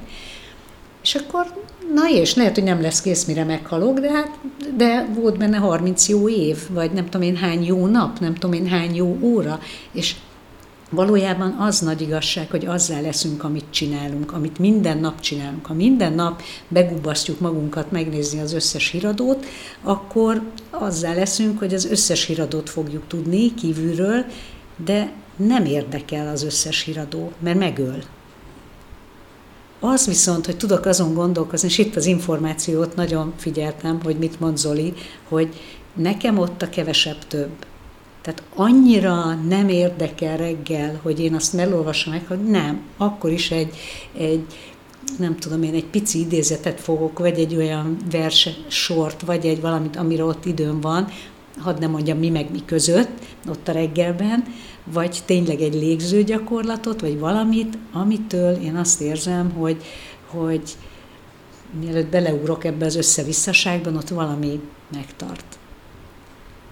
[1.02, 1.46] És akkor,
[1.94, 4.38] na és lehet, hogy nem lesz kész, mire meghalok, de hát,
[4.76, 8.52] de volt benne 30 jó év, vagy nem tudom én hány jó nap, nem tudom
[8.52, 9.60] én hány jó óra,
[9.92, 10.14] és
[10.94, 15.66] Valójában az nagy igazság, hogy azzal leszünk, amit csinálunk, amit minden nap csinálunk.
[15.66, 19.46] Ha minden nap begubasztjuk magunkat megnézni az összes híradót,
[19.82, 24.24] akkor azzal leszünk, hogy az összes híradót fogjuk tudni kívülről,
[24.84, 28.02] de nem érdekel az összes híradó, mert megöl.
[29.80, 34.56] Az viszont, hogy tudok azon gondolkozni, és itt az információt nagyon figyeltem, hogy mit mond
[34.56, 34.92] Zoli,
[35.28, 35.60] hogy
[35.94, 37.50] nekem ott a kevesebb több
[38.24, 43.76] tehát annyira nem érdekel reggel, hogy én azt elolvasom meg, hogy nem, akkor is egy,
[44.16, 44.44] egy
[45.18, 49.96] nem tudom én, egy pici idézetet fogok, vagy egy olyan verse sort, vagy egy valamit,
[49.96, 51.08] amire ott időm van,
[51.58, 53.10] hadd nem mondjam mi meg mi között,
[53.48, 54.44] ott a reggelben,
[54.84, 59.82] vagy tényleg egy légző gyakorlatot, vagy valamit, amitől én azt érzem, hogy,
[60.26, 60.62] hogy
[61.80, 64.60] mielőtt beleugrok ebbe az összevisszaságban, ott valami
[64.92, 65.58] megtart.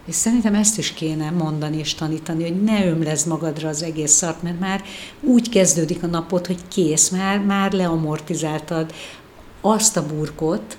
[0.06, 4.42] És szerintem ezt is kéne mondani és tanítani, hogy ne ömlezd magadra az egész szart,
[4.42, 4.82] mert már
[5.20, 8.92] úgy kezdődik a napot, hogy kész, már, már leamortizáltad
[9.60, 10.76] azt a burkot,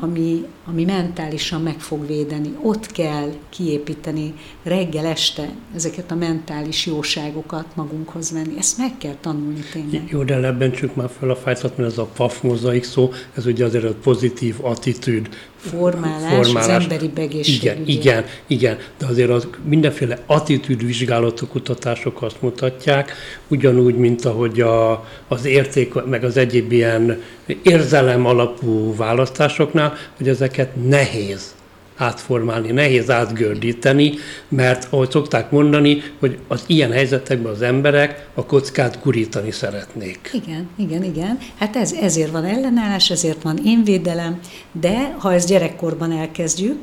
[0.00, 2.56] ami, ami mentálisan meg fog védeni.
[2.62, 8.58] Ott kell kiépíteni reggel, este ezeket a mentális jóságokat magunkhoz venni.
[8.58, 10.08] Ezt meg kell tanulni tényleg.
[10.10, 13.64] Jó, de lebbentsük már fel a fájtat, mert ez a PAF mozaik szó, ez ugye
[13.64, 15.28] azért a pozitív attitűd.
[15.70, 16.76] Formálás, formálás.
[16.76, 17.76] az emberi begészségügyért.
[17.78, 23.12] Igen, igen, igen, de azért az mindenféle attitűdvizsgálatok, kutatások azt mutatják,
[23.48, 27.22] ugyanúgy, mint ahogy a, az érték, meg az egyéb ilyen
[27.62, 31.54] érzelem alapú választásoknál, hogy ezeket nehéz
[31.96, 34.12] átformálni, nehéz átgördíteni,
[34.48, 40.30] mert ahogy szokták mondani, hogy az ilyen helyzetekben az emberek a kockát gurítani szeretnék.
[40.32, 41.38] Igen, igen, igen.
[41.58, 44.38] Hát ez, ezért van ellenállás, ezért van énvédelem,
[44.72, 46.78] de ha ezt gyerekkorban elkezdjük,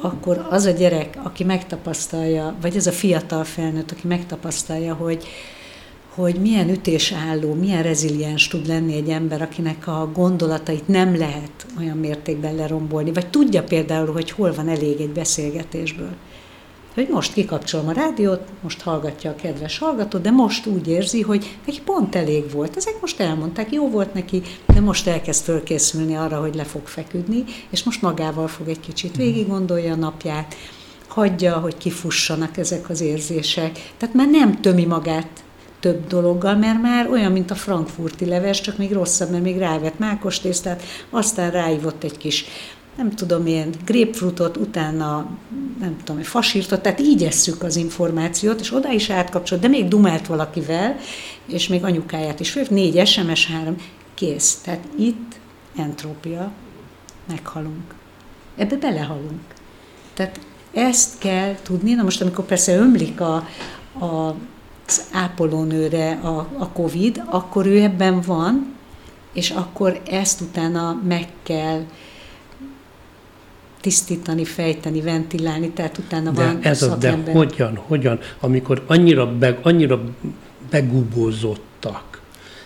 [0.00, 5.26] akkor az a gyerek, aki megtapasztalja, vagy az a fiatal felnőtt, aki megtapasztalja, hogy
[6.16, 11.96] hogy milyen ütésálló, milyen reziliens tud lenni egy ember, akinek a gondolatait nem lehet olyan
[11.96, 16.14] mértékben lerombolni, vagy tudja például, hogy hol van elég egy beszélgetésből.
[16.94, 21.58] Hogy most kikapcsolom a rádiót, most hallgatja a kedves hallgató, de most úgy érzi, hogy
[21.66, 22.76] neki pont elég volt.
[22.76, 27.44] Ezek most elmondták, jó volt neki, de most elkezd fölkészülni arra, hogy le fog feküdni,
[27.70, 30.54] és most magával fog egy kicsit végig gondolja a napját,
[31.08, 33.92] hagyja, hogy kifussanak ezek az érzések.
[33.96, 35.44] Tehát már nem tömi magát
[35.80, 39.98] több dologgal, mert már olyan, mint a frankfurti leves, csak még rosszabb, mert még rávett
[39.98, 42.44] mákos tésztát, aztán ráívott egy kis
[42.96, 45.30] nem tudom én, grapefruitot, utána
[45.80, 50.26] nem tudom, fasírtot, tehát így esszük az információt, és oda is átkapcsolt, de még dumált
[50.26, 50.96] valakivel,
[51.46, 53.76] és még anyukáját is föl, négy SMS, három,
[54.14, 54.54] kész.
[54.54, 55.38] Tehát itt
[55.76, 56.52] entrópia,
[57.28, 57.94] meghalunk.
[58.56, 59.40] Ebbe belehalunk.
[60.14, 60.40] Tehát
[60.72, 63.34] ezt kell tudni, na most amikor persze ömlik a,
[64.04, 64.34] a
[64.86, 68.74] az ápolónőre a, a COVID, akkor ő ebben van,
[69.32, 71.84] és akkor ezt utána meg kell
[73.80, 79.58] tisztítani, fejteni, ventilálni, tehát utána de van ez a, De hogyan, hogyan, amikor annyira, be,
[79.62, 80.00] annyira
[80.70, 82.20] begubózottak,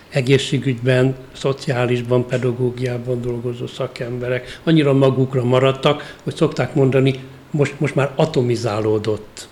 [0.09, 9.49] egészségügyben, szociálisban, pedagógiában dolgozó szakemberek annyira magukra maradtak, hogy szokták mondani, most, most már atomizálódott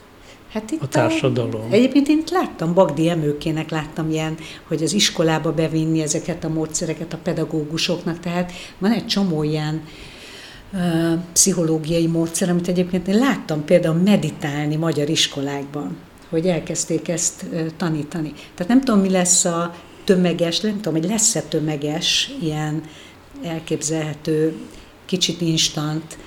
[0.53, 1.71] Hát itt a társadalom.
[1.71, 4.37] A, egyébként én láttam, Bagdi Emőkének láttam ilyen,
[4.69, 9.83] hogy az iskolába bevinni ezeket a módszereket a pedagógusoknak, tehát van egy csomó ilyen
[10.73, 10.81] uh,
[11.33, 15.97] pszichológiai módszer, amit egyébként én láttam például meditálni magyar iskolákban,
[16.29, 18.33] hogy elkezdték ezt uh, tanítani.
[18.55, 22.83] Tehát nem tudom, mi lesz a tömeges, nem tudom, hogy lesz-e tömeges ilyen
[23.43, 24.57] elképzelhető,
[25.07, 26.19] kicsit instant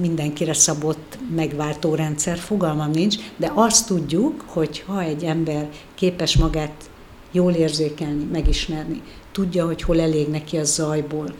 [0.00, 6.90] mindenkire szabott megváltó rendszer, fogalmam nincs, de azt tudjuk, hogy ha egy ember képes magát
[7.32, 11.34] jól érzékelni, megismerni, tudja, hogy hol elég neki a zajból,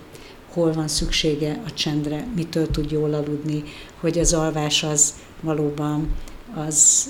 [0.53, 3.63] hol van szüksége a csendre, mitől tud jól aludni,
[4.01, 6.15] hogy az alvás az valóban
[6.55, 7.09] az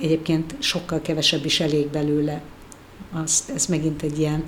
[0.00, 2.42] egyébként sokkal kevesebb is elég belőle.
[3.12, 4.44] Azt, ez megint egy ilyen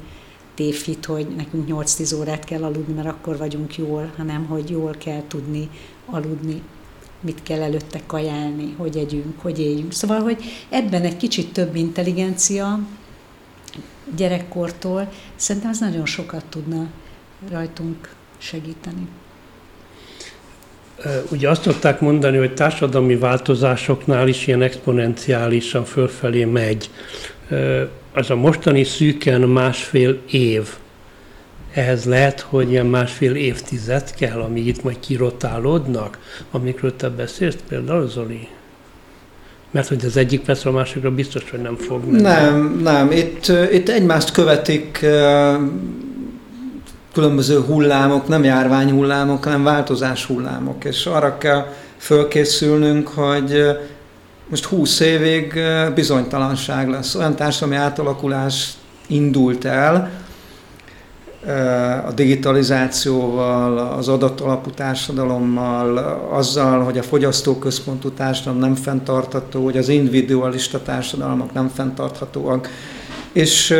[0.54, 5.22] tévhit, hogy nekünk 8-10 órát kell aludni, mert akkor vagyunk jól, hanem hogy jól kell
[5.28, 5.68] tudni
[6.10, 6.62] aludni,
[7.20, 9.92] mit kell előtte kajálni, hogy együnk, hogy éljünk.
[9.92, 12.78] Szóval, hogy ebben egy kicsit több intelligencia
[14.16, 16.86] gyerekkortól, szerintem ez nagyon sokat tudna
[17.50, 19.08] rajtunk segíteni.
[21.30, 26.90] Ugye azt szokták mondani, hogy társadalmi változásoknál is ilyen exponenciálisan fölfelé megy
[28.12, 30.68] az a mostani szűken másfél év,
[31.74, 36.18] ehhez lehet, hogy ilyen másfél évtized kell, amíg itt majd kirotálódnak,
[36.50, 38.48] amikről te beszélsz például, Zoli?
[39.70, 42.22] Mert hogy az egyik percre a másikra biztos, hogy nem fog menni.
[42.22, 43.10] Nem, nem.
[43.10, 45.06] Itt, itt egymást követik
[47.12, 53.66] különböző hullámok, nem járvány hullámok, hanem változás hullámok, és arra kell fölkészülnünk, hogy
[54.48, 55.60] most 20 évig
[55.94, 57.14] bizonytalanság lesz.
[57.14, 58.72] Olyan társadalmi átalakulás
[59.06, 60.10] indult el,
[62.06, 65.98] a digitalizációval, az adatalapú társadalommal,
[66.30, 72.68] azzal, hogy a fogyasztóközpontú társadalom nem fenntartható, hogy az individualista társadalmak nem fenntarthatóak.
[73.32, 73.74] És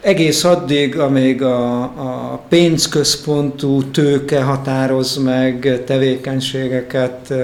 [0.00, 7.34] egész addig, amíg a, a pénzközpontú tőke határoz meg tevékenységeket,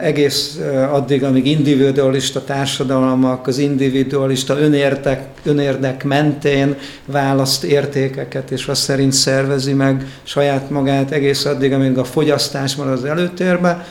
[0.00, 0.60] egész
[0.92, 9.72] addig, amíg individualista társadalmak az individualista önérdek, önérdek mentén választ értékeket, és azt szerint szervezi
[9.72, 13.86] meg saját magát, egész addig, amíg a fogyasztás marad az előtérbe,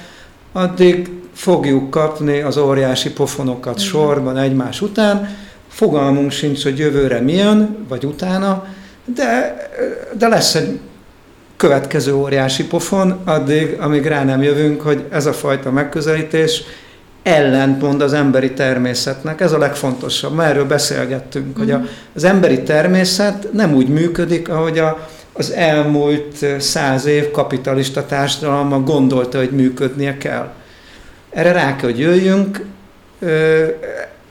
[0.51, 5.35] addig fogjuk kapni az óriási pofonokat sorban egymás után,
[5.67, 8.65] fogalmunk sincs, hogy jövőre milyen, vagy utána,
[9.15, 9.55] de,
[10.17, 10.79] de lesz egy
[11.61, 16.63] következő óriási pofon, addig, amíg rá nem jövünk, hogy ez a fajta megközelítés
[17.23, 19.41] ellentmond az emberi természetnek.
[19.41, 20.33] Ez a legfontosabb.
[20.33, 21.59] Már erről beszélgettünk, mm.
[21.59, 21.85] hogy a, mhm.
[22.15, 29.37] az emberi természet nem úgy működik, ahogy a, az elmúlt száz év kapitalista társadalma gondolta,
[29.37, 30.51] hogy működnie kell.
[31.29, 32.65] Erre rá kell, hogy jöjjünk,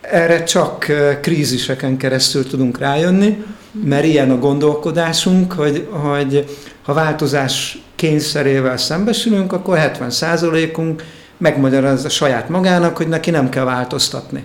[0.01, 0.87] erre csak
[1.21, 3.45] kríziseken keresztül tudunk rájönni,
[3.85, 6.45] mert ilyen a gondolkodásunk, hogy, hogy
[6.90, 11.05] ha változás kényszerével szembesülünk, akkor 70%-unk
[11.37, 14.44] megmagyarázza saját magának, hogy neki nem kell változtatni.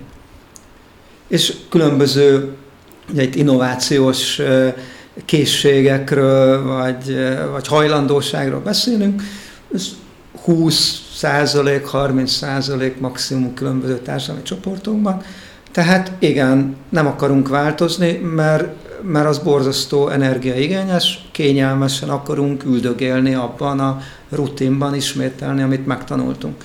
[1.27, 2.53] És különböző
[3.11, 4.41] ugye itt innovációs
[5.25, 7.17] készségekről, vagy,
[7.51, 9.21] vagy hajlandóságról beszélünk,
[9.73, 9.87] ez
[10.43, 15.21] 20 százalék, 30 százalék maximum különböző társadalmi csoportokban.
[15.71, 24.01] Tehát igen, nem akarunk változni, mert mert az borzasztó energiaigényes, kényelmesen akarunk üldögélni abban a
[24.29, 26.63] rutinban, ismételni, amit megtanultunk.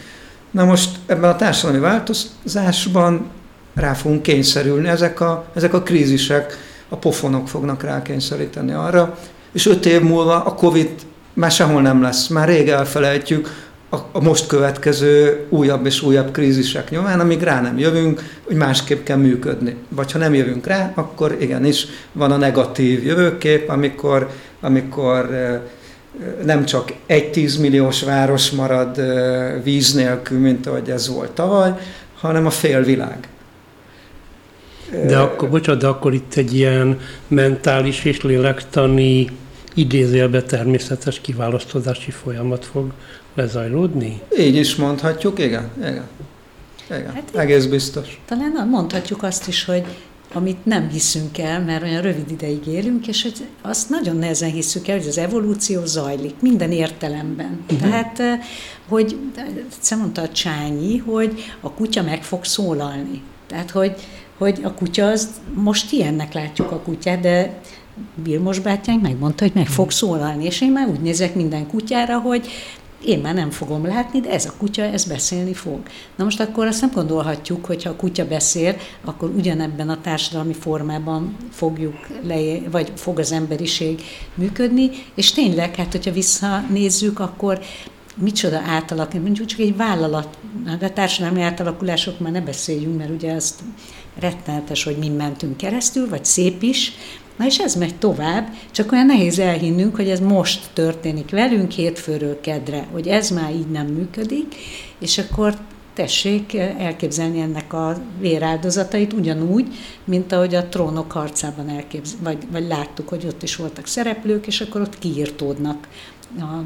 [0.51, 3.30] Na most ebben a társadalmi változásban
[3.74, 6.57] rá fogunk kényszerülni, ezek a, ezek a krízisek,
[6.88, 9.18] a pofonok fognak rákényszeríteni arra,
[9.53, 10.91] és öt év múlva a Covid
[11.32, 16.91] már sehol nem lesz, már rég elfelejtjük, a, a most következő újabb és újabb krízisek
[16.91, 19.76] nyomán, amíg rá nem jövünk, hogy másképp kell működni.
[19.88, 24.30] Vagy ha nem jövünk rá, akkor igenis van a negatív jövőkép, amikor,
[24.61, 25.28] amikor
[26.45, 29.03] nem csak egy tízmilliós város marad
[29.62, 31.72] víz nélkül, mint ahogy ez volt tavaly,
[32.14, 33.28] hanem a félvilág.
[35.07, 39.28] De akkor, bocsánat, de akkor itt egy ilyen mentális és lélektani
[39.74, 42.93] idézélbe természetes kiválasztódási folyamat fog
[43.35, 44.20] lezajlódni?
[44.39, 45.70] Így is mondhatjuk, igen.
[45.78, 46.09] igen.
[46.87, 47.12] igen.
[47.12, 48.20] Hát Egész biztos.
[48.26, 49.85] Talán mondhatjuk azt is, hogy
[50.33, 54.89] amit nem hiszünk el, mert olyan rövid ideig élünk, és hogy azt nagyon nehezen hiszük
[54.89, 57.61] el, hogy az evolúció zajlik minden értelemben.
[57.62, 57.81] Uh-huh.
[57.81, 58.41] Tehát, eh,
[58.89, 59.18] hogy
[59.76, 63.22] egyszer mondta a Csányi, hogy a kutya meg fog szólalni.
[63.47, 63.95] Tehát, hogy,
[64.39, 67.61] hogy a kutya az, most ilyennek látjuk a kutyát, de
[68.14, 72.49] Vilmos bátyánk megmondta, hogy meg fog szólalni, és én már úgy nézek minden kutyára, hogy
[73.05, 75.78] én már nem fogom látni, de ez a kutya, ez beszélni fog.
[76.16, 80.55] Na most akkor azt nem gondolhatjuk, hogy ha a kutya beszél, akkor ugyanebben a társadalmi
[80.55, 84.03] formában fogjuk le, vagy fog az emberiség
[84.34, 87.61] működni, és tényleg, hát hogyha visszanézzük, akkor
[88.16, 90.38] micsoda átalak, mondjuk csak egy vállalat,
[90.78, 93.61] de társadalmi átalakulások már ne beszéljünk, mert ugye azt
[94.18, 96.92] rettenetes, hogy mi mentünk keresztül, vagy szép is,
[97.41, 102.41] Na és ez megy tovább, csak olyan nehéz elhinnünk, hogy ez most történik velünk hétfőről
[102.41, 104.55] kedre, hogy ez már így nem működik,
[104.99, 105.55] és akkor
[105.95, 109.66] tessék elképzelni ennek a véráldozatait ugyanúgy,
[110.05, 114.61] mint ahogy a trónok harcában elképzel, vagy, vagy láttuk, hogy ott is voltak szereplők, és
[114.61, 115.88] akkor ott kiírtódnak
[116.38, 116.61] a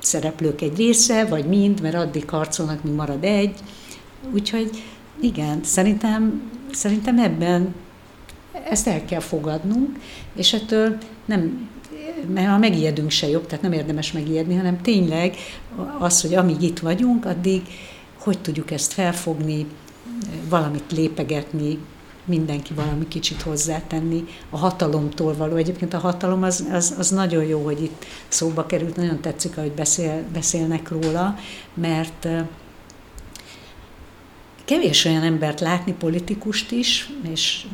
[0.00, 3.54] szereplők egy része, vagy mind, mert addig harcolnak, míg marad egy.
[4.32, 4.70] Úgyhogy
[5.20, 7.74] igen, szerintem, szerintem ebben
[8.70, 9.98] ezt el kell fogadnunk,
[10.34, 11.70] és ettől nem,
[12.34, 15.36] mert ha megijedünk se jobb, tehát nem érdemes megijedni, hanem tényleg
[15.98, 17.62] az, hogy amíg itt vagyunk, addig
[18.18, 19.66] hogy tudjuk ezt felfogni,
[20.48, 21.78] valamit lépegetni,
[22.24, 25.56] mindenki valami kicsit hozzátenni, a hatalomtól való.
[25.56, 29.72] Egyébként a hatalom az, az, az nagyon jó, hogy itt szóba került, nagyon tetszik, ahogy
[29.72, 31.38] beszél, beszélnek róla,
[31.74, 32.28] mert
[34.64, 37.66] kevés olyan embert látni, politikust is, és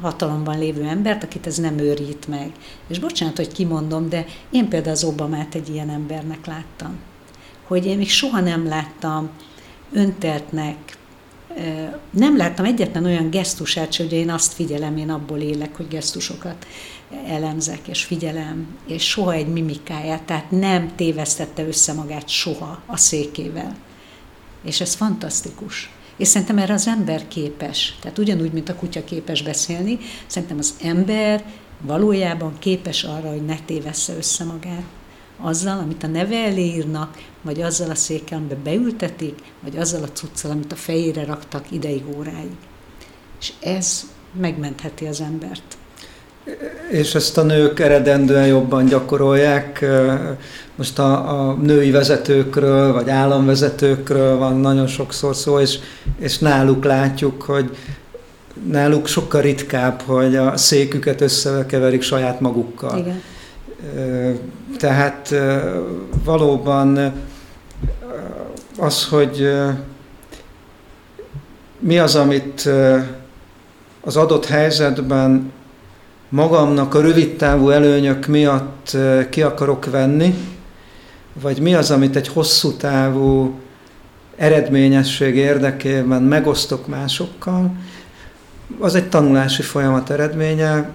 [0.00, 2.52] hatalomban lévő embert, akit ez nem őrít meg.
[2.88, 6.98] És bocsánat, hogy kimondom, de én például az Obamát egy ilyen embernek láttam.
[7.66, 9.30] Hogy én még soha nem láttam
[9.92, 10.98] önteltnek,
[12.10, 16.66] nem láttam egyetlen olyan gesztusát, hogy én azt figyelem, én abból élek, hogy gesztusokat
[17.26, 23.76] elemzek és figyelem, és soha egy mimikáját, tehát nem tévesztette össze magát soha a székével.
[24.64, 25.90] És ez fantasztikus.
[26.16, 27.96] És szerintem erre az ember képes.
[28.00, 31.44] Tehát ugyanúgy, mint a kutya képes beszélni, szerintem az ember
[31.80, 34.84] valójában képes arra, hogy ne tévessze össze magát
[35.40, 40.12] azzal, amit a neve elé írnak, vagy azzal a székkel, amiben beültetik, vagy azzal a
[40.12, 42.50] cuccal, amit a fejére raktak ideig, óráig.
[43.40, 45.76] És ez megmentheti az embert.
[46.90, 49.84] És ezt a nők eredendően jobban gyakorolják.
[50.74, 55.78] Most a, a női vezetőkről, vagy államvezetőkről van nagyon sokszor szó, és,
[56.18, 57.76] és náluk látjuk, hogy
[58.70, 62.98] náluk sokkal ritkább, hogy a széküket összekeverik saját magukkal.
[62.98, 63.20] Igen.
[64.78, 65.34] Tehát
[66.24, 67.12] valóban
[68.78, 69.50] az, hogy
[71.78, 72.68] mi az, amit
[74.00, 75.52] az adott helyzetben
[76.36, 78.96] magamnak a rövidtávú előnyök miatt
[79.30, 80.34] ki akarok venni,
[81.42, 83.54] vagy mi az, amit egy hosszú távú
[84.36, 87.70] eredményesség érdekében megosztok másokkal,
[88.80, 90.90] az egy tanulási folyamat eredménye,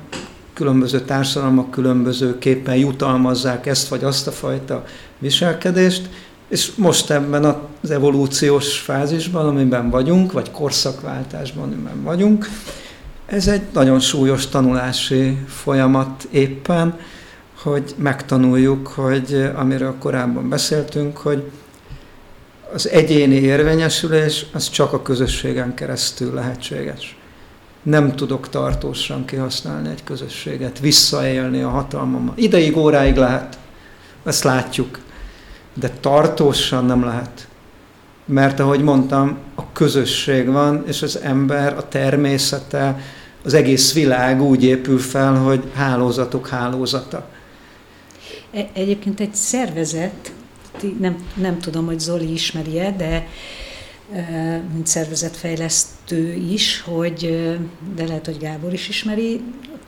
[0.54, 4.84] különböző társadalmak különbözőképpen jutalmazzák ezt vagy azt a fajta
[5.20, 6.10] viselkedést,
[6.48, 7.44] és most ebben
[7.82, 12.48] az evolúciós fázisban, amiben vagyunk, vagy korszakváltásban, amiben vagyunk,
[13.32, 17.00] ez egy nagyon súlyos tanulási folyamat éppen,
[17.62, 21.52] hogy megtanuljuk, hogy amiről korábban beszéltünk, hogy
[22.74, 27.18] az egyéni érvényesülés az csak a közösségen keresztül lehetséges.
[27.84, 32.34] Nem tudok tartósan kihasználni egy közösséget, visszaélni a hatalmammal.
[32.38, 33.58] Ideig, óráig lehet,
[34.24, 35.00] ezt látjuk,
[35.74, 37.48] de tartósan nem lehet.
[38.26, 43.00] Mert ahogy mondtam, a közösség van, és az ember, a természete,
[43.44, 47.30] az egész világ úgy épül fel, hogy hálózatok hálózata.
[48.54, 50.34] E, egyébként egy szervezet,
[51.00, 53.28] nem, nem tudom, hogy Zoli ismeri-e, de
[54.14, 57.58] e, mint szervezetfejlesztő is, hogy, e,
[57.96, 59.42] de lehet, hogy Gábor is ismeri,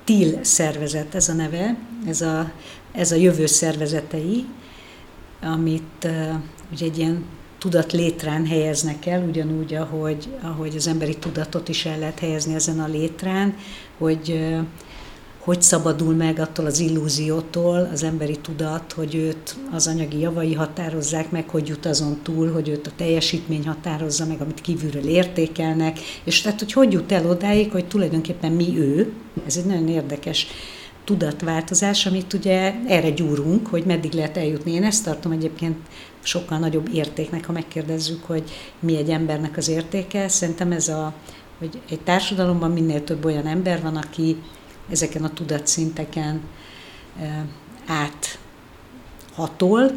[0.03, 1.77] TIL szervezet ez a neve,
[2.07, 2.51] ez a,
[2.91, 4.45] ez a jövő szervezetei,
[5.41, 6.07] amit
[6.71, 7.23] ugye egy ilyen
[7.63, 12.79] tudat létrán helyeznek el, ugyanúgy, ahogy, ahogy az emberi tudatot is el lehet helyezni ezen
[12.79, 13.55] a létrán,
[13.97, 14.39] hogy
[15.39, 21.31] hogy szabadul meg attól az illúziótól az emberi tudat, hogy őt az anyagi javai határozzák
[21.31, 26.41] meg, hogy jut azon túl, hogy őt a teljesítmény határozza meg, amit kívülről értékelnek, és
[26.41, 29.13] tehát, hogy hogy jut el odáig, hogy tulajdonképpen mi ő,
[29.45, 30.47] ez egy nagyon érdekes
[31.03, 34.71] tudatváltozás, amit ugye erre gyúrunk, hogy meddig lehet eljutni.
[34.71, 35.77] Én ezt tartom egyébként
[36.23, 38.43] sokkal nagyobb értéknek, ha megkérdezzük, hogy
[38.79, 40.27] mi egy embernek az értéke.
[40.27, 41.13] Szerintem ez a,
[41.59, 44.41] hogy egy társadalomban minél több olyan ember van, aki
[44.89, 46.41] ezeken a tudatszinteken
[49.35, 49.91] áthatol,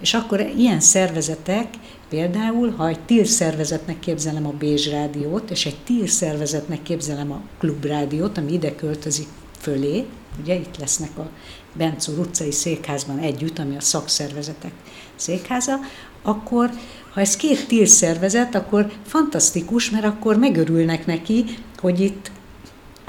[0.00, 1.68] és akkor ilyen szervezetek,
[2.08, 7.40] például, ha egy TIL szervezetnek képzelem a Bézs rádiót, és egy TIL szervezetnek képzelem a
[7.58, 9.28] klubrádiót, ami ide költözik
[9.58, 10.06] fölé,
[10.40, 11.30] ugye itt lesznek a
[11.72, 14.72] Bencúr utcai székházban együtt, ami a szakszervezetek
[15.16, 15.78] székháza,
[16.22, 16.70] akkor
[17.12, 21.44] ha ez két TIL szervezet, akkor fantasztikus, mert akkor megörülnek neki,
[21.80, 22.30] hogy itt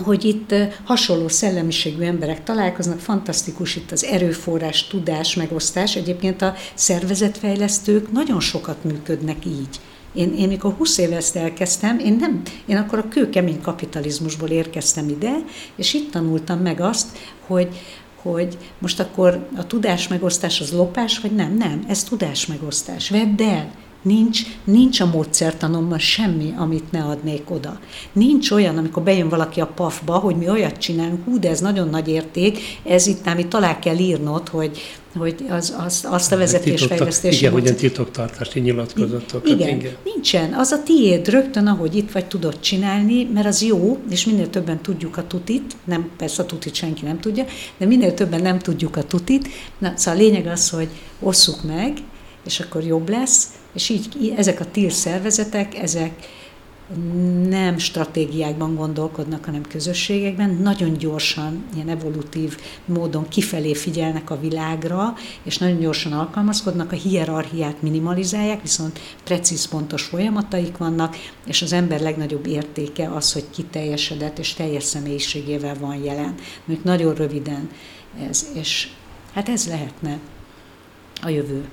[0.04, 5.96] hogy itt hasonló szellemiségű emberek találkoznak, fantasztikus itt az erőforrás, tudás, megosztás.
[5.96, 9.80] Egyébként a szervezetfejlesztők nagyon sokat működnek így.
[10.14, 15.10] Én, én mikor 20 éve ezt elkezdtem, én, nem, én akkor a kőkemény kapitalizmusból érkeztem
[15.10, 15.34] ide,
[15.76, 17.08] és itt tanultam meg azt,
[17.48, 17.68] hogy,
[18.24, 21.58] hogy most akkor a tudás megosztás az lopás, vagy nem?
[21.58, 23.10] Nem, ez tudás megosztás.
[23.10, 23.72] Vedd el,
[24.04, 27.80] Nincs, nincs a módszertanomban semmi, amit ne adnék oda.
[28.12, 31.90] Nincs olyan, amikor bejön valaki a pafba, hogy mi olyat csinálunk, hú, de ez nagyon
[31.90, 34.82] nagy érték, ez itt nem, itt alá kell írnod, hogy,
[35.18, 37.38] hogy az, az, azt a vezetésfejlesztési...
[37.38, 39.50] Igen, hogy titoktartási nyilatkozatok.
[39.50, 40.54] Igen, igen, nincsen.
[40.54, 44.82] Az a tiéd rögtön, ahogy itt vagy, tudod csinálni, mert az jó, és minél többen
[44.82, 47.46] tudjuk a tutit, nem, persze a tutit senki nem tudja,
[47.78, 49.48] de minél többen nem tudjuk a tutit,
[49.78, 50.88] na, szóval a lényeg az, hogy
[51.20, 51.98] osszuk meg,
[52.46, 56.28] és akkor jobb lesz, és így ezek a TIR szervezetek, ezek
[57.48, 65.14] nem stratégiákban gondolkodnak, hanem közösségekben, nagyon gyorsan, ilyen evolutív módon kifelé figyelnek a világra,
[65.44, 71.16] és nagyon gyorsan alkalmazkodnak, a hierarchiát minimalizálják, viszont precíz, pontos folyamataik vannak,
[71.46, 76.36] és az ember legnagyobb értéke az, hogy kiteljesedett és teljes személyiségével van jelen.
[76.66, 77.70] Még nagyon röviden
[78.30, 78.88] ez, és
[79.34, 80.20] hát ez lehetne
[81.22, 81.66] a jövő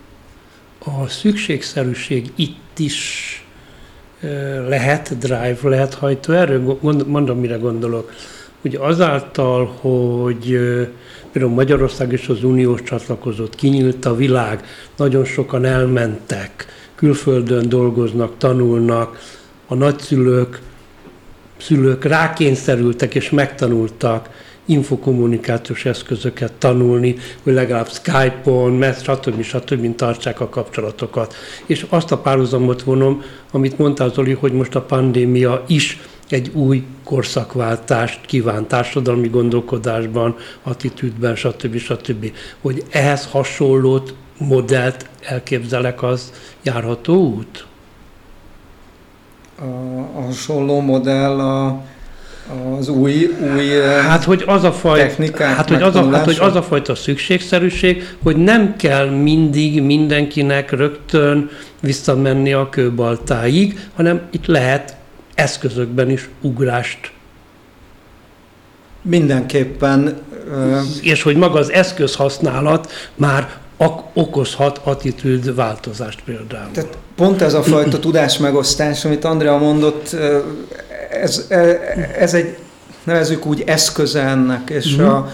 [0.85, 3.35] a szükségszerűség itt is
[4.69, 6.77] lehet drive, lehet hajtóerő?
[7.07, 8.13] Mondom, mire gondolok.
[8.65, 10.59] Ugye azáltal, hogy
[11.33, 14.65] például Magyarország és az Uniós csatlakozott, kinyílt a világ,
[14.97, 19.19] nagyon sokan elmentek, külföldön dolgoznak, tanulnak,
[19.67, 20.61] a nagyszülők,
[21.57, 24.29] szülők rákényszerültek és megtanultak
[24.71, 29.43] infokommunikációs eszközöket tanulni, hogy legalább Skype-on, mert stb.
[29.43, 29.95] stb.
[29.95, 31.35] tartsák a kapcsolatokat.
[31.67, 36.85] És azt a párhuzamot vonom, amit mondtál Zoli, hogy most a pandémia is egy új
[37.05, 41.77] korszakváltást kíván társadalmi gondolkodásban, attitűdben, stb.
[41.77, 42.33] stb.
[42.61, 47.67] Hogy ehhez hasonlót, modellt elképzelek, az járható út?
[49.59, 49.65] A,
[50.19, 51.83] a hasonló modell a
[52.79, 53.69] az új, új
[54.09, 56.95] hát, hogy az a faj, technikák hát, hogy az a, hát, hogy az a fajta
[56.95, 64.97] szükségszerűség, hogy nem kell mindig mindenkinek rögtön visszamenni a kőbaltáig, hanem itt lehet
[65.35, 67.13] eszközökben is ugrást
[69.03, 70.19] Mindenképpen.
[71.03, 73.49] És hogy maga az eszközhasználat már
[74.13, 76.71] okozhat attitűd változást például.
[76.73, 80.17] Tehát pont ez a fajta tudásmegosztás, amit Andrea mondott,
[81.11, 81.47] ez,
[82.19, 82.57] ez egy,
[83.05, 85.09] nevezük úgy eszköze ennek, és uh-huh.
[85.09, 85.29] a,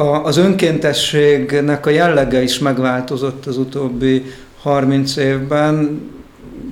[0.00, 4.24] a, az önkéntességnek a jellege is megváltozott az utóbbi
[4.62, 6.00] 30 évben,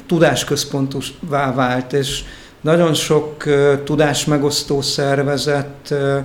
[0.06, 2.22] tudásközpontúvá vált, és
[2.60, 6.16] nagyon sok uh, tudásmegosztó szervezet, uh,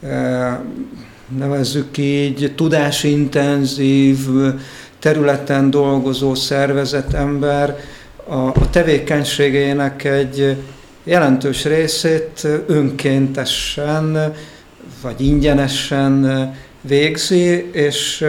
[0.00, 0.48] uh,
[1.38, 4.18] nevezzük így, tudásintenzív
[4.98, 7.76] területen dolgozó szervezetember
[8.26, 10.56] a, a tevékenységének egy
[11.04, 14.34] jelentős részét önkéntesen
[15.02, 18.26] vagy ingyenesen végzi, és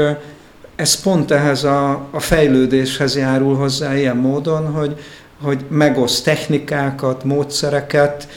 [0.76, 5.00] ez pont ehhez a, a fejlődéshez járul hozzá ilyen módon, hogy,
[5.42, 8.28] hogy megoszt technikákat, módszereket,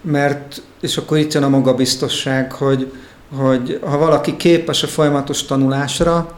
[0.00, 2.92] mert, és akkor itt jön a magabiztosság, hogy,
[3.36, 6.32] hogy ha valaki képes a folyamatos tanulásra,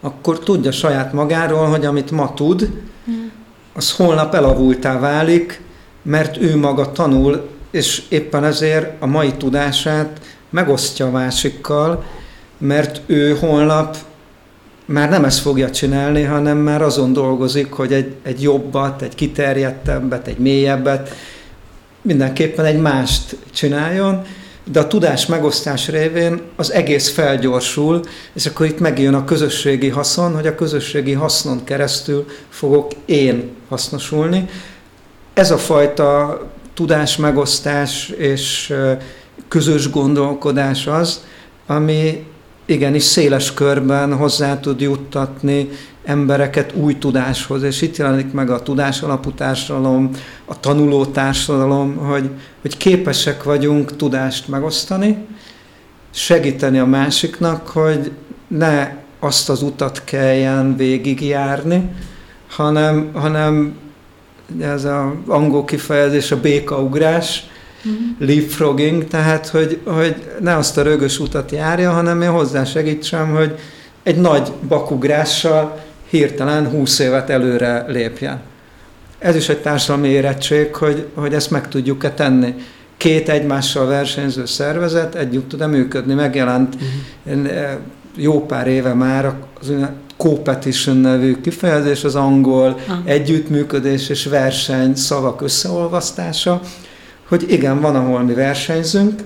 [0.00, 2.70] akkor tudja saját magáról, hogy amit ma tud,
[3.04, 3.32] hmm.
[3.74, 5.61] az holnap elavultá válik,
[6.02, 12.04] mert ő maga tanul, és éppen ezért a mai tudását megosztja a másikkal,
[12.58, 13.96] mert ő holnap
[14.84, 20.26] már nem ezt fogja csinálni, hanem már azon dolgozik, hogy egy, egy jobbat, egy kiterjedtebbet,
[20.26, 21.14] egy mélyebbet,
[22.02, 24.24] mindenképpen egy mást csináljon,
[24.64, 28.00] de a tudás megosztás révén az egész felgyorsul,
[28.32, 34.48] és akkor itt megjön a közösségi haszon, hogy a közösségi hasznon keresztül fogok én hasznosulni.
[35.34, 36.40] Ez a fajta
[36.74, 38.74] tudás megosztás és
[39.48, 41.24] közös gondolkodás az,
[41.66, 42.26] ami
[42.66, 45.68] igenis széles körben hozzá tud juttatni
[46.04, 50.10] embereket új tudáshoz, és itt jelenik meg a tudás alapú társadalom,
[50.44, 52.30] a tanuló társadalom, hogy,
[52.60, 55.26] hogy képesek vagyunk tudást megosztani,
[56.10, 58.12] segíteni a másiknak, hogy
[58.48, 61.90] ne azt az utat kelljen végigjárni,
[62.48, 63.76] hanem, hanem
[64.60, 64.92] ez az
[65.26, 67.46] angol kifejezés a békaugrás,
[67.88, 68.28] mm-hmm.
[68.28, 73.58] leapfrogging, tehát hogy, hogy ne azt a rögös utat járja, hanem én hozzá segítsem, hogy
[74.02, 75.80] egy nagy bakugrással
[76.10, 78.40] hirtelen 20 évet előre lépjen.
[79.18, 82.54] Ez is egy társadalmi érettség, hogy, hogy ezt meg tudjuk-e tenni.
[82.96, 86.14] Két egymással versenyző szervezet együtt tud-e működni.
[86.14, 86.76] Megjelent
[87.24, 87.48] uh-huh.
[88.16, 89.72] jó pár éve már az
[90.22, 92.96] competition nevű kifejezés, az angol uh-huh.
[93.04, 96.60] együttműködés és verseny szavak összeolvasztása,
[97.28, 99.20] hogy igen, van, ahol mi versenyzünk,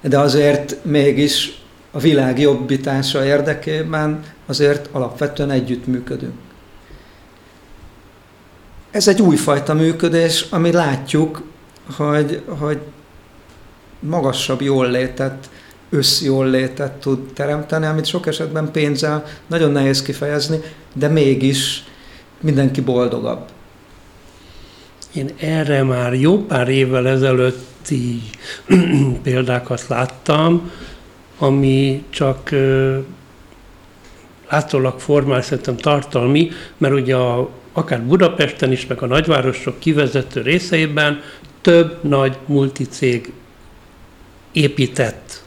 [0.00, 6.34] de azért mégis a világ jobbítása érdekében azért alapvetően együttműködünk.
[8.90, 11.42] Ez egy újfajta működés, ami látjuk,
[11.96, 12.78] hogy, hogy
[14.00, 15.50] magasabb jól létet,
[15.90, 20.60] összjól létet tud teremteni, amit sok esetben pénzzel nagyon nehéz kifejezni,
[20.92, 21.84] de mégis
[22.40, 23.46] mindenki boldogabb.
[25.14, 28.20] Én erre már jó pár évvel ezelőtti
[29.22, 30.70] példákat láttam,
[31.38, 32.50] ami csak
[34.50, 41.20] látszólag formál, szerintem tartalmi, mert ugye a, akár Budapesten is, meg a nagyvárosok kivezető részeiben
[41.60, 43.32] több nagy multicég
[44.52, 45.42] épített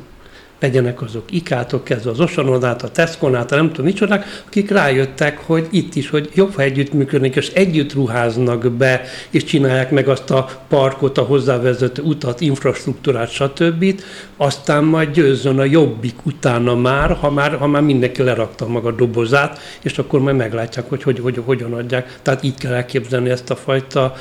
[0.62, 5.96] legyenek azok ikátok kezdve az Osanodát, a Tesconát, nem tudom micsodák, akik rájöttek, hogy itt
[5.96, 11.18] is, hogy jobb, ha együttműködnek, és együtt ruháznak be, és csinálják meg azt a parkot,
[11.18, 14.02] a hozzávezető utat, infrastruktúrát, stb.
[14.38, 19.60] Aztán majd győzzön a jobbik utána már, ha már, ha már mindenki lerakta maga dobozát,
[19.82, 22.20] és akkor majd meglátják, hogy, hogy, hogy hogyan adják.
[22.22, 24.14] Tehát így kell elképzelni ezt a fajta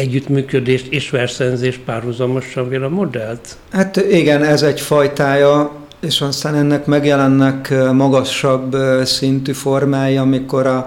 [0.00, 3.56] együttműködést és versenyzést párhuzamosan vél a modellt?
[3.70, 5.70] Hát igen, ez egy fajtája,
[6.00, 10.86] és aztán ennek megjelennek magasabb szintű formái, amikor a,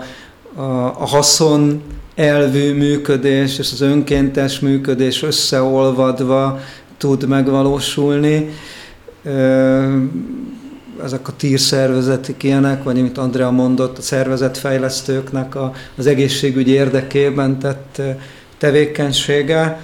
[0.56, 0.62] a,
[1.00, 1.82] a haszon
[2.16, 6.60] elvű működés és az önkéntes működés összeolvadva
[6.98, 8.50] tud megvalósulni.
[11.04, 18.02] Ezek a tírszervezetik ilyenek, vagy amit Andrea mondott, a szervezetfejlesztőknek a, az egészségügy érdekében tett
[18.64, 19.80] tevékenysége.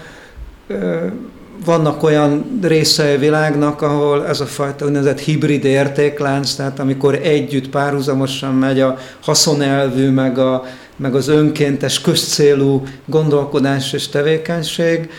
[1.66, 8.54] Vannak olyan részei világnak, ahol ez a fajta úgynevezett hibrid értéklánc, tehát amikor együtt párhuzamosan
[8.54, 10.66] megy a haszonelvű, meg, a,
[10.96, 15.10] meg az önkéntes, közcélú gondolkodás és tevékenység,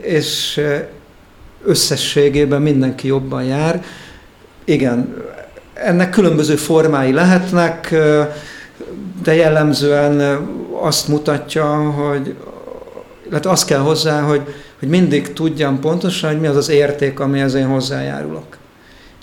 [0.00, 0.60] és
[1.64, 3.84] összességében mindenki jobban jár.
[4.64, 5.14] Igen,
[5.74, 7.94] ennek különböző formái lehetnek,
[9.22, 10.48] de jellemzően
[10.80, 12.34] azt mutatja, hogy
[13.30, 14.40] illetve azt kell hozzá, hogy,
[14.78, 18.56] hogy mindig tudjam pontosan, hogy mi az az érték, amihez én hozzájárulok.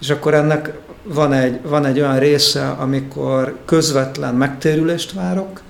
[0.01, 5.61] És akkor ennek van egy, van egy olyan része, amikor közvetlen megtérülést várok,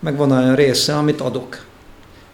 [0.00, 1.64] meg van olyan része, amit adok.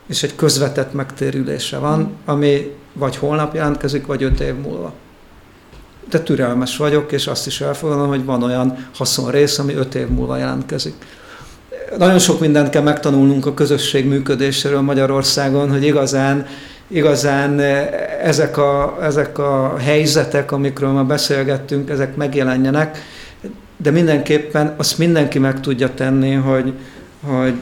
[0.07, 4.93] És egy közvetett megtérülése van, ami vagy holnap jelentkezik, vagy öt év múlva.
[6.11, 10.09] De türelmes vagyok, és azt is elfogadom, hogy van olyan haszon rész, ami öt év
[10.09, 10.95] múlva jelentkezik
[11.99, 16.47] nagyon sok mindent kell megtanulnunk a közösség működéséről Magyarországon, hogy igazán,
[16.89, 17.61] igazán
[18.23, 22.99] ezek a, ezek a helyzetek, amikről ma beszélgettünk, ezek megjelenjenek,
[23.77, 26.73] de mindenképpen azt mindenki meg tudja tenni, hogy,
[27.23, 27.55] hogy,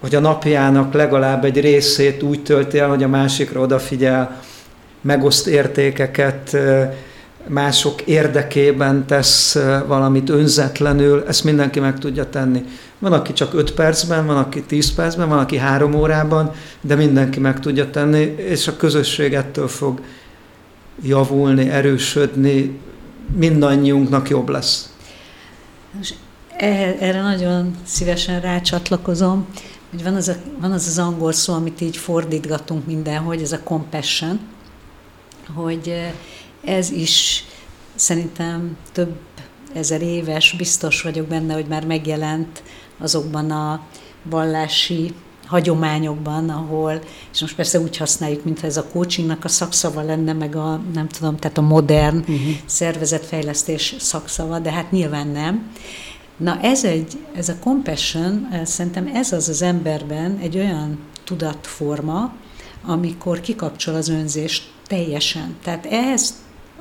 [0.00, 4.40] hogy a napjának legalább egy részét úgy tölti el, hogy a másikra odafigyel,
[5.00, 6.56] megoszt értékeket,
[7.48, 12.64] mások érdekében tesz valamit önzetlenül, ezt mindenki meg tudja tenni.
[12.98, 17.40] Van, aki csak 5 percben, van, aki 10 percben, van, aki 3 órában, de mindenki
[17.40, 20.00] meg tudja tenni, és a közösség ettől fog
[21.02, 22.78] javulni, erősödni,
[23.36, 24.92] mindannyiunknak jobb lesz.
[26.98, 29.46] Erre nagyon szívesen rácsatlakozom,
[29.90, 33.60] hogy van az, a, van az az angol szó, amit így fordítgatunk mindenhogy, ez a
[33.62, 34.40] compassion,
[35.54, 36.12] hogy
[36.68, 37.44] ez is
[37.94, 39.16] szerintem több
[39.74, 42.62] ezer éves, biztos vagyok benne, hogy már megjelent
[42.98, 43.86] azokban a
[44.22, 45.14] vallási
[45.46, 47.00] hagyományokban, ahol,
[47.32, 51.08] és most persze úgy használjuk, mintha ez a coachingnak a szakszava lenne, meg a, nem
[51.08, 52.38] tudom, tehát a modern uh-huh.
[52.66, 55.70] szervezetfejlesztés szakszava, de hát nyilván nem.
[56.36, 62.32] Na ez, egy, ez a compassion, szerintem ez az az emberben egy olyan tudatforma,
[62.84, 65.56] amikor kikapcsol az önzést teljesen.
[65.62, 66.34] Tehát ez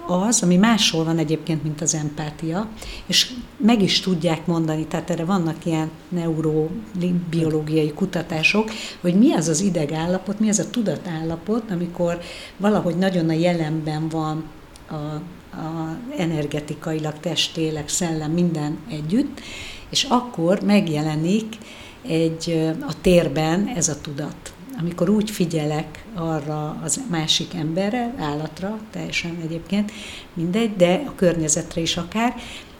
[0.07, 2.69] az, ami máshol van egyébként, mint az empátia,
[3.05, 9.61] és meg is tudják mondani, tehát erre vannak ilyen neurobiológiai kutatások, hogy mi az az
[9.61, 12.19] idegállapot, mi az a tudatállapot, amikor
[12.57, 14.43] valahogy nagyon a jelenben van
[14.87, 14.93] a,
[15.57, 19.41] a energetikailag, testélek, szellem, minden együtt,
[19.89, 21.57] és akkor megjelenik
[22.07, 29.37] egy, a térben ez a tudat amikor úgy figyelek arra az másik emberre, állatra, teljesen
[29.43, 29.91] egyébként,
[30.33, 32.35] mindegy, de a környezetre is akár,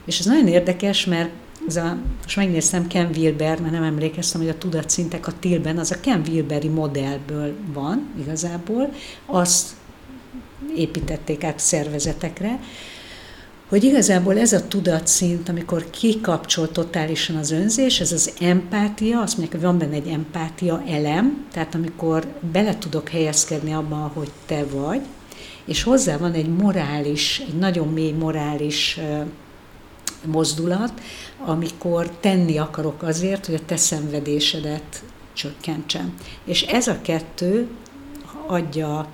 [0.05, 1.29] és ez nagyon érdekes, mert
[1.67, 5.91] ez a, most megnéztem Ken Wilber, mert nem emlékeztem, hogy a tudatszintek a Tilben, az
[5.91, 8.93] a Ken Wilberi modellből van igazából,
[9.25, 9.69] azt
[10.75, 12.59] építették át szervezetekre,
[13.67, 19.61] hogy igazából ez a tudatszint, amikor kikapcsol totálisan az önzés, ez az empátia, azt mondják,
[19.61, 25.01] hogy van benne egy empátia elem, tehát amikor bele tudok helyezkedni abban, hogy te vagy,
[25.65, 28.99] és hozzá van egy morális, egy nagyon mély morális
[30.25, 30.93] mozdulat,
[31.45, 35.03] amikor tenni akarok azért, hogy a te szenvedésedet
[35.33, 36.13] csökkentsem.
[36.45, 37.67] És ez a kettő
[38.47, 39.07] adja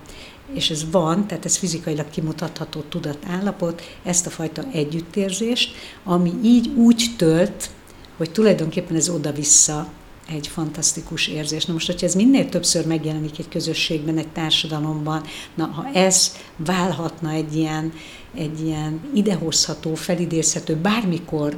[0.53, 7.05] és ez van, tehát ez fizikailag kimutatható tudatállapot, ezt a fajta együttérzést, ami így úgy
[7.17, 7.69] tölt,
[8.17, 9.87] hogy tulajdonképpen ez oda-vissza
[10.29, 11.65] egy fantasztikus érzés.
[11.65, 15.23] Na most, hogyha ez minél többször megjelenik egy közösségben, egy társadalomban,
[15.55, 17.93] na ha ez válhatna egy ilyen,
[18.35, 21.57] egy ilyen idehozható, felidézhető, bármikor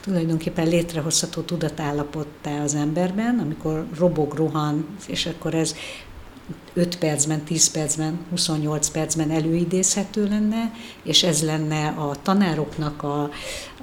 [0.00, 5.74] tulajdonképpen létrehozható tudatállapottá az emberben, amikor robog, rohan, és akkor ez
[6.74, 10.72] 5 percben, 10 percben, 28 percben előidézhető lenne,
[11.02, 13.22] és ez lenne a tanároknak, a,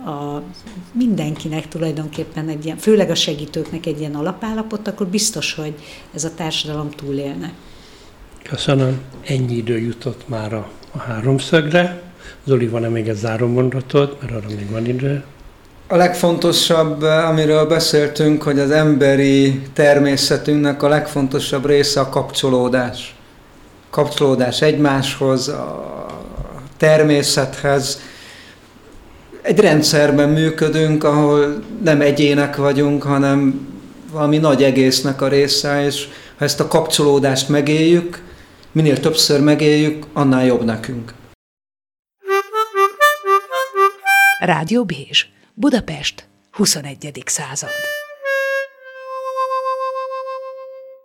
[0.09, 0.43] a
[0.91, 5.73] mindenkinek tulajdonképpen egy ilyen, főleg a segítőknek egy ilyen alapállapot, akkor biztos, hogy
[6.13, 7.53] ez a társadalom túlélne.
[8.43, 9.01] Köszönöm.
[9.25, 12.01] Ennyi idő jutott már a, a háromszögre.
[12.43, 15.23] Zoli, van-e még egy záró mondatod, mert arra még van idő?
[15.91, 23.15] A legfontosabb, amiről beszéltünk, hogy az emberi természetünknek a legfontosabb része a kapcsolódás.
[23.89, 26.05] Kapcsolódás egymáshoz, a
[26.77, 28.01] természethez.
[29.41, 33.67] Egy rendszerben működünk, ahol nem egyének vagyunk, hanem
[34.11, 38.23] valami nagy egésznek a része, és ha ezt a kapcsolódást megéljük,
[38.71, 41.13] minél többször megéljük, annál jobb nekünk.
[44.39, 45.25] Rádió Bézs
[45.61, 47.23] Budapest, 21.
[47.25, 48.00] század.